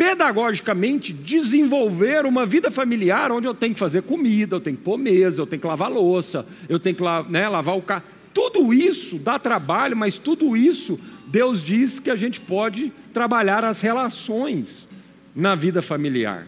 pedagogicamente 0.00 1.12
desenvolver 1.12 2.24
uma 2.24 2.46
vida 2.46 2.70
familiar 2.70 3.30
onde 3.30 3.46
eu 3.46 3.52
tenho 3.52 3.74
que 3.74 3.78
fazer 3.78 4.00
comida, 4.00 4.56
eu 4.56 4.60
tenho 4.60 4.78
que 4.78 4.82
pôr 4.82 4.96
mesa, 4.96 5.42
eu 5.42 5.46
tenho 5.46 5.60
que 5.60 5.66
lavar 5.66 5.92
louça, 5.92 6.46
eu 6.70 6.80
tenho 6.80 6.96
que 6.96 7.02
né, 7.28 7.46
lavar 7.46 7.76
o 7.76 7.82
carro. 7.82 8.04
Tudo 8.32 8.72
isso 8.72 9.18
dá 9.18 9.38
trabalho, 9.38 9.94
mas 9.94 10.18
tudo 10.18 10.56
isso 10.56 10.98
Deus 11.26 11.62
diz 11.62 12.00
que 12.00 12.10
a 12.10 12.16
gente 12.16 12.40
pode 12.40 12.90
trabalhar 13.12 13.62
as 13.62 13.82
relações 13.82 14.88
na 15.36 15.54
vida 15.54 15.82
familiar. 15.82 16.46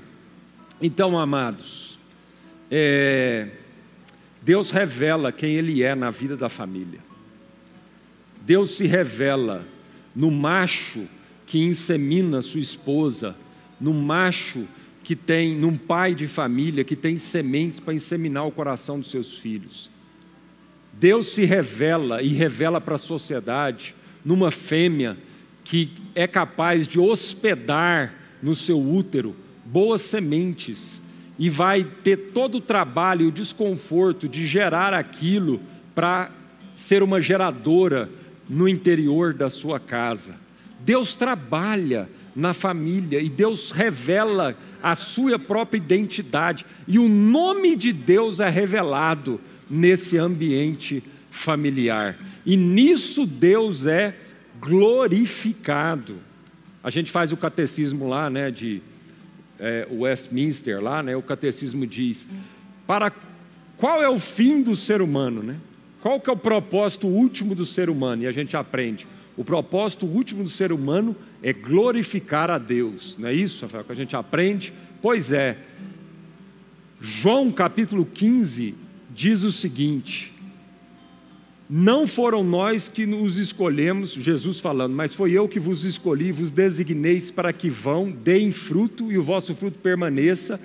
Então, 0.80 1.18
amados, 1.18 1.98
é, 2.70 3.48
Deus 4.40 4.70
revela 4.70 5.30
quem 5.30 5.56
Ele 5.56 5.82
é 5.82 5.94
na 5.94 6.10
vida 6.10 6.38
da 6.38 6.48
família. 6.48 7.00
Deus 8.40 8.78
se 8.78 8.86
revela 8.86 9.66
no 10.16 10.30
macho 10.30 11.06
que 11.46 11.62
insemina 11.62 12.40
sua 12.40 12.60
esposa, 12.60 13.36
no 13.82 13.92
macho 13.92 14.66
que 15.02 15.16
tem, 15.16 15.56
num 15.56 15.76
pai 15.76 16.14
de 16.14 16.28
família 16.28 16.84
que 16.84 16.94
tem 16.94 17.18
sementes 17.18 17.80
para 17.80 17.92
inseminar 17.92 18.46
o 18.46 18.52
coração 18.52 19.00
dos 19.00 19.10
seus 19.10 19.36
filhos. 19.36 19.90
Deus 20.92 21.34
se 21.34 21.44
revela 21.44 22.22
e 22.22 22.28
revela 22.28 22.80
para 22.80 22.94
a 22.94 22.98
sociedade 22.98 23.94
numa 24.24 24.52
fêmea 24.52 25.18
que 25.64 25.90
é 26.14 26.26
capaz 26.28 26.86
de 26.86 27.00
hospedar 27.00 28.14
no 28.40 28.54
seu 28.54 28.80
útero 28.80 29.34
boas 29.64 30.02
sementes 30.02 31.00
e 31.38 31.50
vai 31.50 31.82
ter 31.82 32.16
todo 32.32 32.58
o 32.58 32.60
trabalho 32.60 33.22
e 33.22 33.28
o 33.28 33.32
desconforto 33.32 34.28
de 34.28 34.46
gerar 34.46 34.94
aquilo 34.94 35.60
para 35.94 36.30
ser 36.74 37.02
uma 37.02 37.20
geradora 37.20 38.08
no 38.48 38.68
interior 38.68 39.34
da 39.34 39.48
sua 39.50 39.80
casa. 39.80 40.36
Deus 40.80 41.14
trabalha 41.14 42.08
na 42.34 42.52
família 42.52 43.20
e 43.20 43.28
Deus 43.28 43.70
revela 43.70 44.56
a 44.82 44.94
sua 44.94 45.38
própria 45.38 45.78
identidade, 45.78 46.66
e 46.88 46.98
o 46.98 47.08
nome 47.08 47.76
de 47.76 47.92
Deus 47.92 48.40
é 48.40 48.48
revelado 48.48 49.40
nesse 49.70 50.18
ambiente 50.18 51.02
familiar. 51.30 52.16
E 52.44 52.56
nisso 52.56 53.24
Deus 53.24 53.86
é 53.86 54.16
glorificado. 54.60 56.16
A 56.82 56.90
gente 56.90 57.12
faz 57.12 57.30
o 57.30 57.36
catecismo 57.36 58.08
lá, 58.08 58.28
né, 58.28 58.50
de 58.50 58.82
é, 59.58 59.86
Westminster 59.90 60.82
lá, 60.82 61.00
né, 61.00 61.14
o 61.14 61.22
catecismo 61.22 61.86
diz, 61.86 62.26
para 62.86 63.12
qual 63.76 64.02
é 64.02 64.08
o 64.08 64.18
fim 64.18 64.62
do 64.62 64.74
ser 64.74 65.00
humano, 65.00 65.42
né? 65.42 65.56
Qual 66.00 66.20
que 66.20 66.28
é 66.28 66.32
o 66.32 66.36
propósito 66.36 67.06
último 67.06 67.54
do 67.54 67.64
ser 67.64 67.88
humano? 67.88 68.24
E 68.24 68.26
a 68.26 68.32
gente 68.32 68.56
aprende. 68.56 69.06
O 69.36 69.44
propósito 69.44 70.06
último 70.06 70.44
do 70.44 70.50
ser 70.50 70.72
humano 70.72 71.16
é 71.42 71.52
glorificar 71.52 72.50
a 72.50 72.58
Deus. 72.58 73.16
Não 73.18 73.28
é 73.28 73.34
isso, 73.34 73.64
Rafael, 73.64 73.84
que 73.84 73.92
a 73.92 73.96
gente 73.96 74.14
aprende? 74.14 74.72
Pois 75.00 75.32
é. 75.32 75.58
João 77.00 77.50
capítulo 77.50 78.04
15 78.04 78.74
diz 79.10 79.42
o 79.42 79.50
seguinte: 79.50 80.32
não 81.74 82.06
foram 82.06 82.44
nós 82.44 82.86
que 82.86 83.06
nos 83.06 83.38
escolhemos, 83.38 84.10
Jesus 84.12 84.60
falando, 84.60 84.94
mas 84.94 85.14
foi 85.14 85.32
eu 85.32 85.48
que 85.48 85.58
vos 85.58 85.86
escolhi, 85.86 86.30
vos 86.30 86.52
designeis 86.52 87.30
para 87.30 87.50
que 87.50 87.70
vão, 87.70 88.10
deem 88.10 88.52
fruto 88.52 89.10
e 89.10 89.16
o 89.16 89.22
vosso 89.22 89.54
fruto 89.54 89.78
permaneça, 89.78 90.60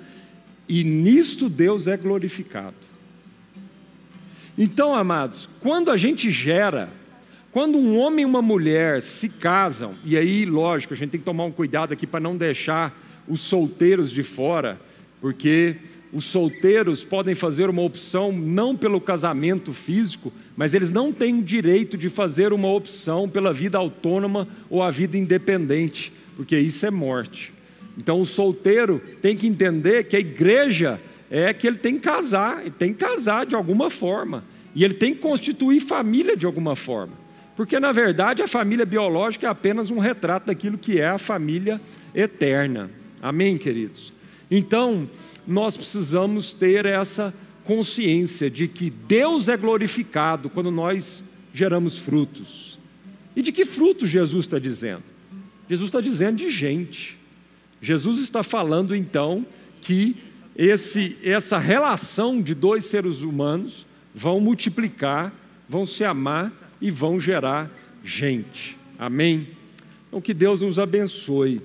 e 0.68 0.84
nisto 0.84 1.48
Deus 1.48 1.86
é 1.86 1.96
glorificado. 1.96 2.76
Então, 4.58 4.94
amados, 4.94 5.48
quando 5.60 5.90
a 5.90 5.96
gente 5.96 6.30
gera, 6.30 6.90
quando 7.58 7.76
um 7.76 7.98
homem 7.98 8.22
e 8.22 8.24
uma 8.24 8.40
mulher 8.40 9.02
se 9.02 9.28
casam, 9.28 9.96
e 10.04 10.16
aí, 10.16 10.46
lógico, 10.46 10.94
a 10.94 10.96
gente 10.96 11.10
tem 11.10 11.18
que 11.18 11.26
tomar 11.26 11.42
um 11.42 11.50
cuidado 11.50 11.92
aqui 11.92 12.06
para 12.06 12.20
não 12.20 12.36
deixar 12.36 12.96
os 13.26 13.40
solteiros 13.40 14.12
de 14.12 14.22
fora, 14.22 14.80
porque 15.20 15.74
os 16.12 16.26
solteiros 16.26 17.02
podem 17.02 17.34
fazer 17.34 17.68
uma 17.68 17.82
opção 17.82 18.30
não 18.30 18.76
pelo 18.76 19.00
casamento 19.00 19.72
físico, 19.72 20.32
mas 20.56 20.72
eles 20.72 20.92
não 20.92 21.12
têm 21.12 21.40
o 21.40 21.42
direito 21.42 21.98
de 21.98 22.08
fazer 22.08 22.52
uma 22.52 22.72
opção 22.72 23.28
pela 23.28 23.52
vida 23.52 23.76
autônoma 23.76 24.46
ou 24.70 24.80
a 24.80 24.88
vida 24.88 25.18
independente, 25.18 26.12
porque 26.36 26.56
isso 26.56 26.86
é 26.86 26.92
morte. 26.92 27.52
Então 27.98 28.20
o 28.20 28.24
solteiro 28.24 29.02
tem 29.20 29.36
que 29.36 29.48
entender 29.48 30.04
que 30.04 30.14
a 30.14 30.20
igreja 30.20 31.00
é 31.28 31.52
que 31.52 31.66
ele 31.66 31.78
tem 31.78 31.94
que 31.94 32.02
casar, 32.02 32.60
ele 32.60 32.70
tem 32.78 32.92
que 32.92 33.04
casar 33.04 33.44
de 33.44 33.56
alguma 33.56 33.90
forma, 33.90 34.44
e 34.76 34.84
ele 34.84 34.94
tem 34.94 35.12
que 35.12 35.18
constituir 35.18 35.80
família 35.80 36.36
de 36.36 36.46
alguma 36.46 36.76
forma. 36.76 37.17
Porque 37.58 37.80
na 37.80 37.90
verdade 37.90 38.40
a 38.40 38.46
família 38.46 38.86
biológica 38.86 39.48
é 39.48 39.50
apenas 39.50 39.90
um 39.90 39.98
retrato 39.98 40.46
daquilo 40.46 40.78
que 40.78 41.00
é 41.00 41.08
a 41.08 41.18
família 41.18 41.80
eterna. 42.14 42.88
Amém, 43.20 43.58
queridos? 43.58 44.12
Então, 44.48 45.10
nós 45.44 45.76
precisamos 45.76 46.54
ter 46.54 46.86
essa 46.86 47.34
consciência 47.64 48.48
de 48.48 48.68
que 48.68 48.88
Deus 48.88 49.48
é 49.48 49.56
glorificado 49.56 50.48
quando 50.48 50.70
nós 50.70 51.24
geramos 51.52 51.98
frutos. 51.98 52.78
E 53.34 53.42
de 53.42 53.50
que 53.50 53.64
frutos 53.64 54.08
Jesus 54.08 54.44
está 54.44 54.60
dizendo? 54.60 55.02
Jesus 55.68 55.88
está 55.88 56.00
dizendo 56.00 56.36
de 56.36 56.50
gente. 56.50 57.18
Jesus 57.82 58.20
está 58.20 58.44
falando 58.44 58.94
então 58.94 59.44
que 59.80 60.16
esse, 60.54 61.16
essa 61.24 61.58
relação 61.58 62.40
de 62.40 62.54
dois 62.54 62.84
seres 62.84 63.22
humanos 63.22 63.84
vão 64.14 64.38
multiplicar, 64.38 65.34
vão 65.68 65.84
se 65.84 66.04
amar 66.04 66.52
e 66.80 66.90
vão 66.90 67.20
gerar 67.20 67.70
gente. 68.04 68.76
Amém? 68.98 69.48
Então 70.08 70.20
que 70.20 70.32
Deus 70.32 70.62
nos 70.62 70.78
abençoe 70.78 71.60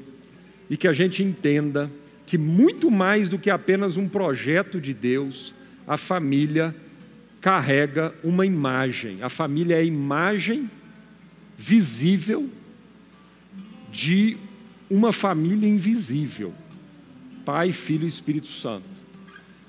e 0.70 0.78
que 0.78 0.88
a 0.88 0.93
gente 0.93 1.24
entenda 1.24 1.89
que 2.26 2.38
muito 2.38 2.89
mais 2.89 3.30
do 3.30 3.38
que 3.38 3.49
apenas 3.49 3.97
um 3.97 4.07
projeto 4.07 4.82
de 4.82 4.93
Deus, 4.93 5.53
a 5.88 5.97
família 5.97 6.76
carrega 7.41 8.14
uma 8.24 8.45
imagem. 8.45 9.22
A 9.22 9.30
família 9.30 9.76
é 9.76 9.80
a 9.80 9.84
imagem 9.84 10.70
visível 11.57 12.49
de 13.91 14.38
uma 14.89 15.14
família 15.14 15.68
invisível. 15.68 16.53
Pai, 17.45 17.72
Filho 17.72 18.05
e 18.05 18.07
Espírito 18.07 18.47
Santo. 18.47 18.86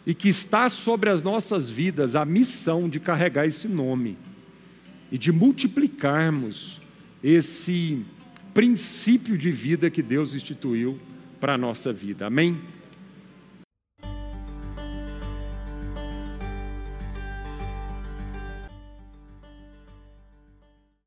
E 0.07 0.15
que 0.15 0.29
está 0.29 0.69
sobre 0.69 1.11
as 1.11 1.23
nossas 1.23 1.69
vidas 1.69 2.15
a 2.15 2.25
missão 2.25 2.89
de 2.89 3.01
carregar 3.01 3.47
esse 3.47 3.67
nome 3.67 4.17
e 5.11 5.19
de 5.19 5.31
multiplicarmos 5.33 6.81
esse 7.23 8.05
princípio 8.53 9.37
de 9.37 9.51
vida 9.51 9.91
que 9.91 10.03
Deus 10.03 10.35
instituiu 10.35 10.99
para 11.41 11.55
a 11.55 11.59
nossa 11.59 11.93
vida. 11.93 12.27
Amém? 12.27 12.57